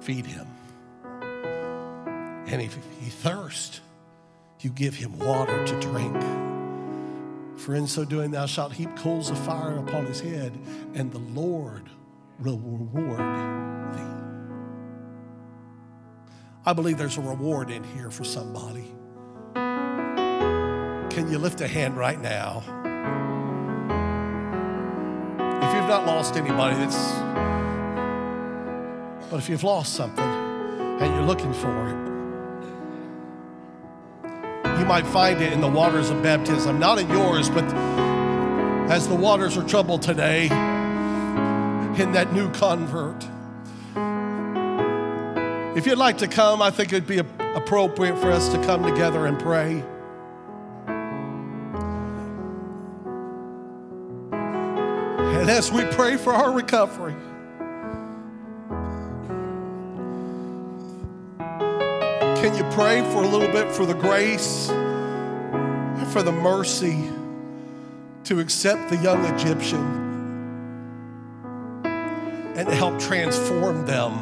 feed 0.01 0.27
him. 0.27 0.47
And 2.47 2.61
if 2.61 2.77
he 3.01 3.11
thirst, 3.11 3.81
you 4.61 4.71
give 4.71 4.95
him 4.95 5.19
water 5.19 5.67
to 5.67 5.81
drink. 5.81 6.21
For 7.59 7.75
in 7.75 7.87
so 7.87 8.05
doing, 8.05 8.31
thou 8.31 8.47
shalt 8.47 8.73
heap 8.73 8.95
coals 8.97 9.31
of 9.31 9.39
fire 9.39 9.79
upon 9.79 10.07
his 10.07 10.21
head, 10.21 10.59
and 10.95 11.13
the 11.13 11.19
Lord 11.19 11.89
will 12.41 12.59
reward 12.59 13.21
thee. 13.95 14.21
I 16.67 16.73
believe 16.73 16.99
there's 16.99 17.19
a 17.19 17.23
reward 17.23 17.71
in 17.71 17.85
here 17.85 18.11
for 18.11 18.25
somebody. 18.25 18.93
Can 19.55 21.31
you 21.31 21.39
lift 21.39 21.61
a 21.61 21.69
hand 21.69 21.97
right 21.97 22.21
now? 22.21 22.80
Not 25.91 26.07
lost 26.07 26.37
anybody, 26.37 26.77
that's. 26.77 27.13
But 29.29 29.39
if 29.39 29.49
you've 29.49 29.65
lost 29.65 29.95
something 29.95 30.25
and 30.25 31.15
you're 31.15 31.25
looking 31.25 31.53
for 31.53 31.89
it, 31.89 31.97
you 34.79 34.87
might 34.87 35.05
find 35.05 35.43
it 35.43 35.53
in 35.53 35.61
the 35.61 35.69
waters 35.69 36.11
of 36.11 36.23
baptism, 36.23 36.79
not 36.79 37.01
in 37.01 37.11
yours, 37.11 37.51
but 37.51 37.65
as 38.89 39.09
the 39.09 39.17
waters 39.17 39.57
are 39.57 39.67
troubled 39.67 40.03
today, 40.03 40.45
in 40.45 42.13
that 42.13 42.33
new 42.33 42.49
convert. 42.53 43.27
If 45.77 45.87
you'd 45.87 45.99
like 45.99 46.19
to 46.19 46.29
come, 46.29 46.63
I 46.63 46.71
think 46.71 46.93
it'd 46.93 47.09
be 47.09 47.19
appropriate 47.19 48.17
for 48.19 48.31
us 48.31 48.49
to 48.51 48.65
come 48.65 48.85
together 48.85 49.27
and 49.27 49.41
pray. 49.41 49.83
And 55.51 55.59
as 55.59 55.73
we 55.73 55.85
pray 55.85 56.17
for 56.17 56.33
our 56.33 56.53
recovery, 56.53 57.17
can 62.41 62.57
you 62.57 62.63
pray 62.71 63.03
for 63.11 63.25
a 63.25 63.27
little 63.27 63.49
bit 63.49 63.73
for 63.73 63.85
the 63.85 63.95
grace 63.95 64.71
and 64.71 66.07
for 66.07 66.23
the 66.23 66.31
mercy 66.31 67.11
to 68.23 68.39
accept 68.39 68.91
the 68.91 68.97
young 68.99 69.25
Egyptian 69.25 69.83
and 72.55 72.69
to 72.69 72.75
help 72.77 73.01
transform 73.01 73.87
them 73.87 74.15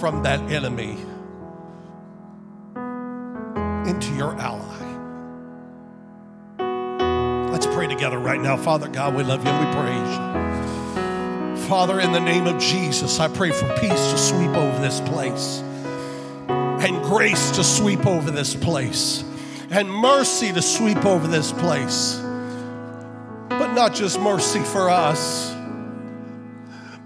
from 0.00 0.22
that 0.22 0.40
enemy 0.50 0.96
into 3.86 4.14
your 4.14 4.34
ally? 4.40 4.73
Pray 7.84 7.94
together 7.94 8.18
right 8.18 8.40
now. 8.40 8.56
Father 8.56 8.88
God, 8.88 9.14
we 9.14 9.22
love 9.22 9.44
you 9.44 9.50
and 9.50 9.66
we 9.66 9.72
praise 9.74 10.10
you. 11.58 11.68
Father, 11.68 12.00
in 12.00 12.12
the 12.12 12.20
name 12.20 12.46
of 12.46 12.60
Jesus, 12.60 13.20
I 13.20 13.28
pray 13.28 13.50
for 13.50 13.68
peace 13.78 14.10
to 14.10 14.18
sweep 14.18 14.50
over 14.50 14.80
this 14.80 15.00
place 15.00 15.60
and 16.48 17.02
grace 17.02 17.50
to 17.52 17.64
sweep 17.64 18.06
over 18.06 18.30
this 18.30 18.54
place 18.54 19.24
and 19.70 19.90
mercy 19.90 20.52
to 20.52 20.62
sweep 20.62 21.04
over 21.04 21.26
this 21.26 21.52
place. 21.52 22.18
But 23.48 23.74
not 23.74 23.94
just 23.94 24.18
mercy 24.20 24.60
for 24.60 24.88
us, 24.88 25.54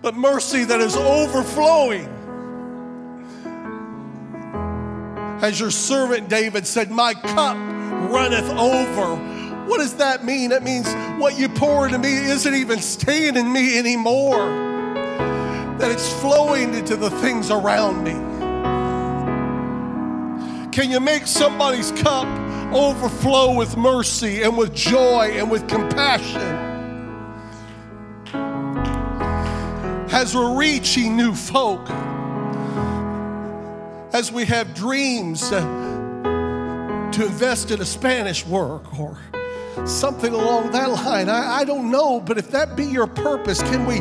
but 0.01 0.15
mercy 0.15 0.65
that 0.65 0.81
is 0.81 0.97
overflowing 0.97 2.09
As 5.41 5.61
your 5.61 5.71
servant 5.71 6.29
David 6.29 6.67
said, 6.67 6.91
My 6.91 7.15
cup 7.15 7.57
runneth 8.11 8.51
over. 8.51 9.38
What 9.69 9.81
does 9.81 9.97
that 9.97 10.25
mean? 10.25 10.51
It 10.51 10.63
means 10.63 10.91
what 11.21 11.39
you 11.39 11.47
pour 11.51 11.85
into 11.85 11.99
me 11.99 12.15
isn't 12.15 12.55
even 12.55 12.81
staying 12.81 13.37
in 13.37 13.53
me 13.53 13.79
anymore, 13.79 14.49
that 15.79 15.91
it's 15.91 16.11
flowing 16.21 16.73
into 16.73 16.97
the 16.97 17.11
things 17.11 17.51
around 17.51 18.03
me. 18.03 18.15
Can 20.73 20.91
you 20.91 21.01
make 21.01 21.27
somebody's 21.27 21.93
cup 21.93 22.27
overflow 22.73 23.55
with 23.55 23.77
mercy 23.77 24.43
and 24.43 24.57
with 24.57 24.75
joy 24.75 25.33
and 25.35 25.51
with 25.51 25.69
compassion? 25.69 26.41
As 30.11 30.35
we're 30.35 30.57
reaching 30.57 31.15
new 31.15 31.35
folk, 31.35 31.91
as 34.15 34.33
we 34.33 34.47
have 34.47 34.75
dreams 34.75 35.51
to 35.51 35.59
invest 37.13 37.71
in 37.71 37.83
a 37.83 37.85
Spanish 37.85 38.47
work 38.47 38.99
or 38.99 39.19
something 39.87 40.33
along 40.33 40.71
that 40.73 40.91
line. 40.91 41.29
I, 41.29 41.59
I, 41.59 41.65
don't 41.65 41.91
know, 41.91 42.21
but 42.21 42.39
if 42.39 42.51
that 42.51 42.77
be 42.77 42.85
your 42.85 43.07
purpose, 43.07 43.63
can 43.63 43.87
we 43.87 43.99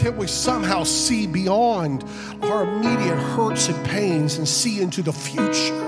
can 0.00 0.16
we 0.16 0.26
somehow 0.26 0.84
see 0.84 1.26
beyond 1.26 2.04
our 2.42 2.64
immediate 2.64 3.16
hurts 3.16 3.68
and 3.68 3.86
pains 3.86 4.38
and 4.38 4.48
see 4.48 4.80
into 4.80 5.02
the 5.02 5.12
future? 5.12 5.86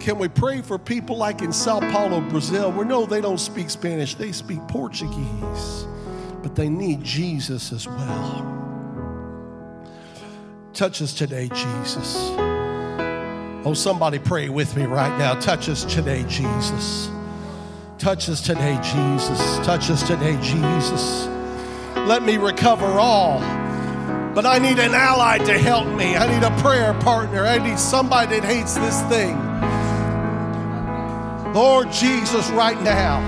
Can 0.00 0.18
we 0.18 0.28
pray 0.28 0.60
for 0.60 0.78
people 0.78 1.16
like 1.16 1.40
in 1.40 1.52
Sao 1.52 1.80
Paulo, 1.90 2.20
Brazil? 2.20 2.70
We 2.70 2.84
know 2.84 3.06
they 3.06 3.22
don't 3.22 3.40
speak 3.40 3.70
Spanish, 3.70 4.14
they 4.14 4.32
speak 4.32 4.60
Portuguese, 4.68 5.86
but 6.42 6.54
they 6.54 6.68
need 6.68 7.02
Jesus 7.02 7.72
as 7.72 7.86
well. 7.86 8.50
Touch 10.74 11.00
us 11.00 11.14
today, 11.14 11.48
Jesus. 11.48 12.16
Oh, 13.66 13.72
somebody 13.74 14.18
pray 14.18 14.50
with 14.50 14.76
me 14.76 14.84
right 14.84 15.16
now. 15.18 15.40
Touch 15.40 15.70
us 15.70 15.84
today, 15.84 16.24
Jesus. 16.28 17.08
Touch 17.98 18.28
us 18.28 18.40
today, 18.40 18.78
Jesus. 18.82 19.58
Touch 19.64 19.88
us 19.88 20.06
today, 20.06 20.36
Jesus. 20.42 21.26
Let 21.96 22.24
me 22.24 22.36
recover 22.36 22.86
all. 22.86 23.38
But 24.34 24.44
I 24.44 24.58
need 24.58 24.80
an 24.80 24.94
ally 24.94 25.38
to 25.38 25.56
help 25.56 25.86
me. 25.86 26.16
I 26.16 26.26
need 26.26 26.44
a 26.44 26.50
prayer 26.60 26.92
partner. 26.94 27.46
I 27.46 27.58
need 27.58 27.78
somebody 27.78 28.40
that 28.40 28.44
hates 28.44 28.74
this 28.74 29.00
thing. 29.02 29.36
Lord 31.54 31.92
Jesus, 31.92 32.50
right 32.50 32.80
now, 32.82 33.20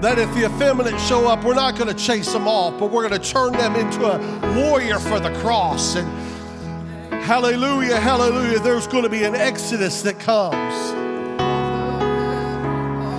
that 0.00 0.20
if 0.20 0.32
the 0.34 0.46
effeminate 0.46 1.00
show 1.00 1.26
up, 1.26 1.42
we're 1.42 1.54
not 1.54 1.76
going 1.76 1.88
to 1.88 2.00
chase 2.00 2.32
them 2.32 2.46
off, 2.46 2.78
but 2.78 2.92
we're 2.92 3.08
going 3.08 3.20
to 3.20 3.32
turn 3.32 3.54
them 3.54 3.74
into 3.74 4.06
a 4.06 4.18
warrior 4.54 5.00
for 5.00 5.18
the 5.18 5.32
cross. 5.40 5.96
And 5.96 6.06
hallelujah, 7.24 7.98
hallelujah, 7.98 8.60
there's 8.60 8.86
going 8.86 9.02
to 9.02 9.10
be 9.10 9.24
an 9.24 9.34
exodus 9.34 10.02
that 10.02 10.20
comes. 10.20 10.95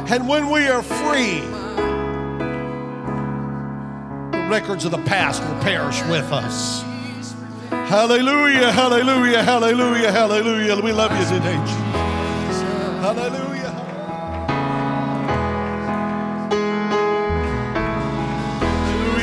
And 0.09 0.25
when 0.25 0.49
we 0.49 0.69
are 0.69 0.81
free, 0.81 1.41
the 4.31 4.47
records 4.49 4.85
of 4.85 4.91
the 4.91 4.99
past 4.99 5.43
will 5.43 5.59
perish 5.59 6.01
with 6.03 6.31
us. 6.31 6.81
Hallelujah, 7.69 8.71
hallelujah, 8.71 9.43
hallelujah, 9.43 10.09
hallelujah. 10.11 10.81
We 10.81 10.93
love 10.93 11.11
you 11.11 11.25
today, 11.25 11.57
Jesus. 11.57 12.61
Hallelujah. 13.01 13.73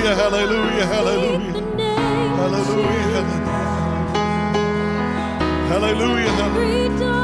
Hallelujah, 0.04 0.14
hallelujah, 0.14 0.86
hallelujah. 0.86 1.64
Hallelujah, 2.36 3.24
hallelujah. 3.24 3.54
Hallelujah, 5.70 7.23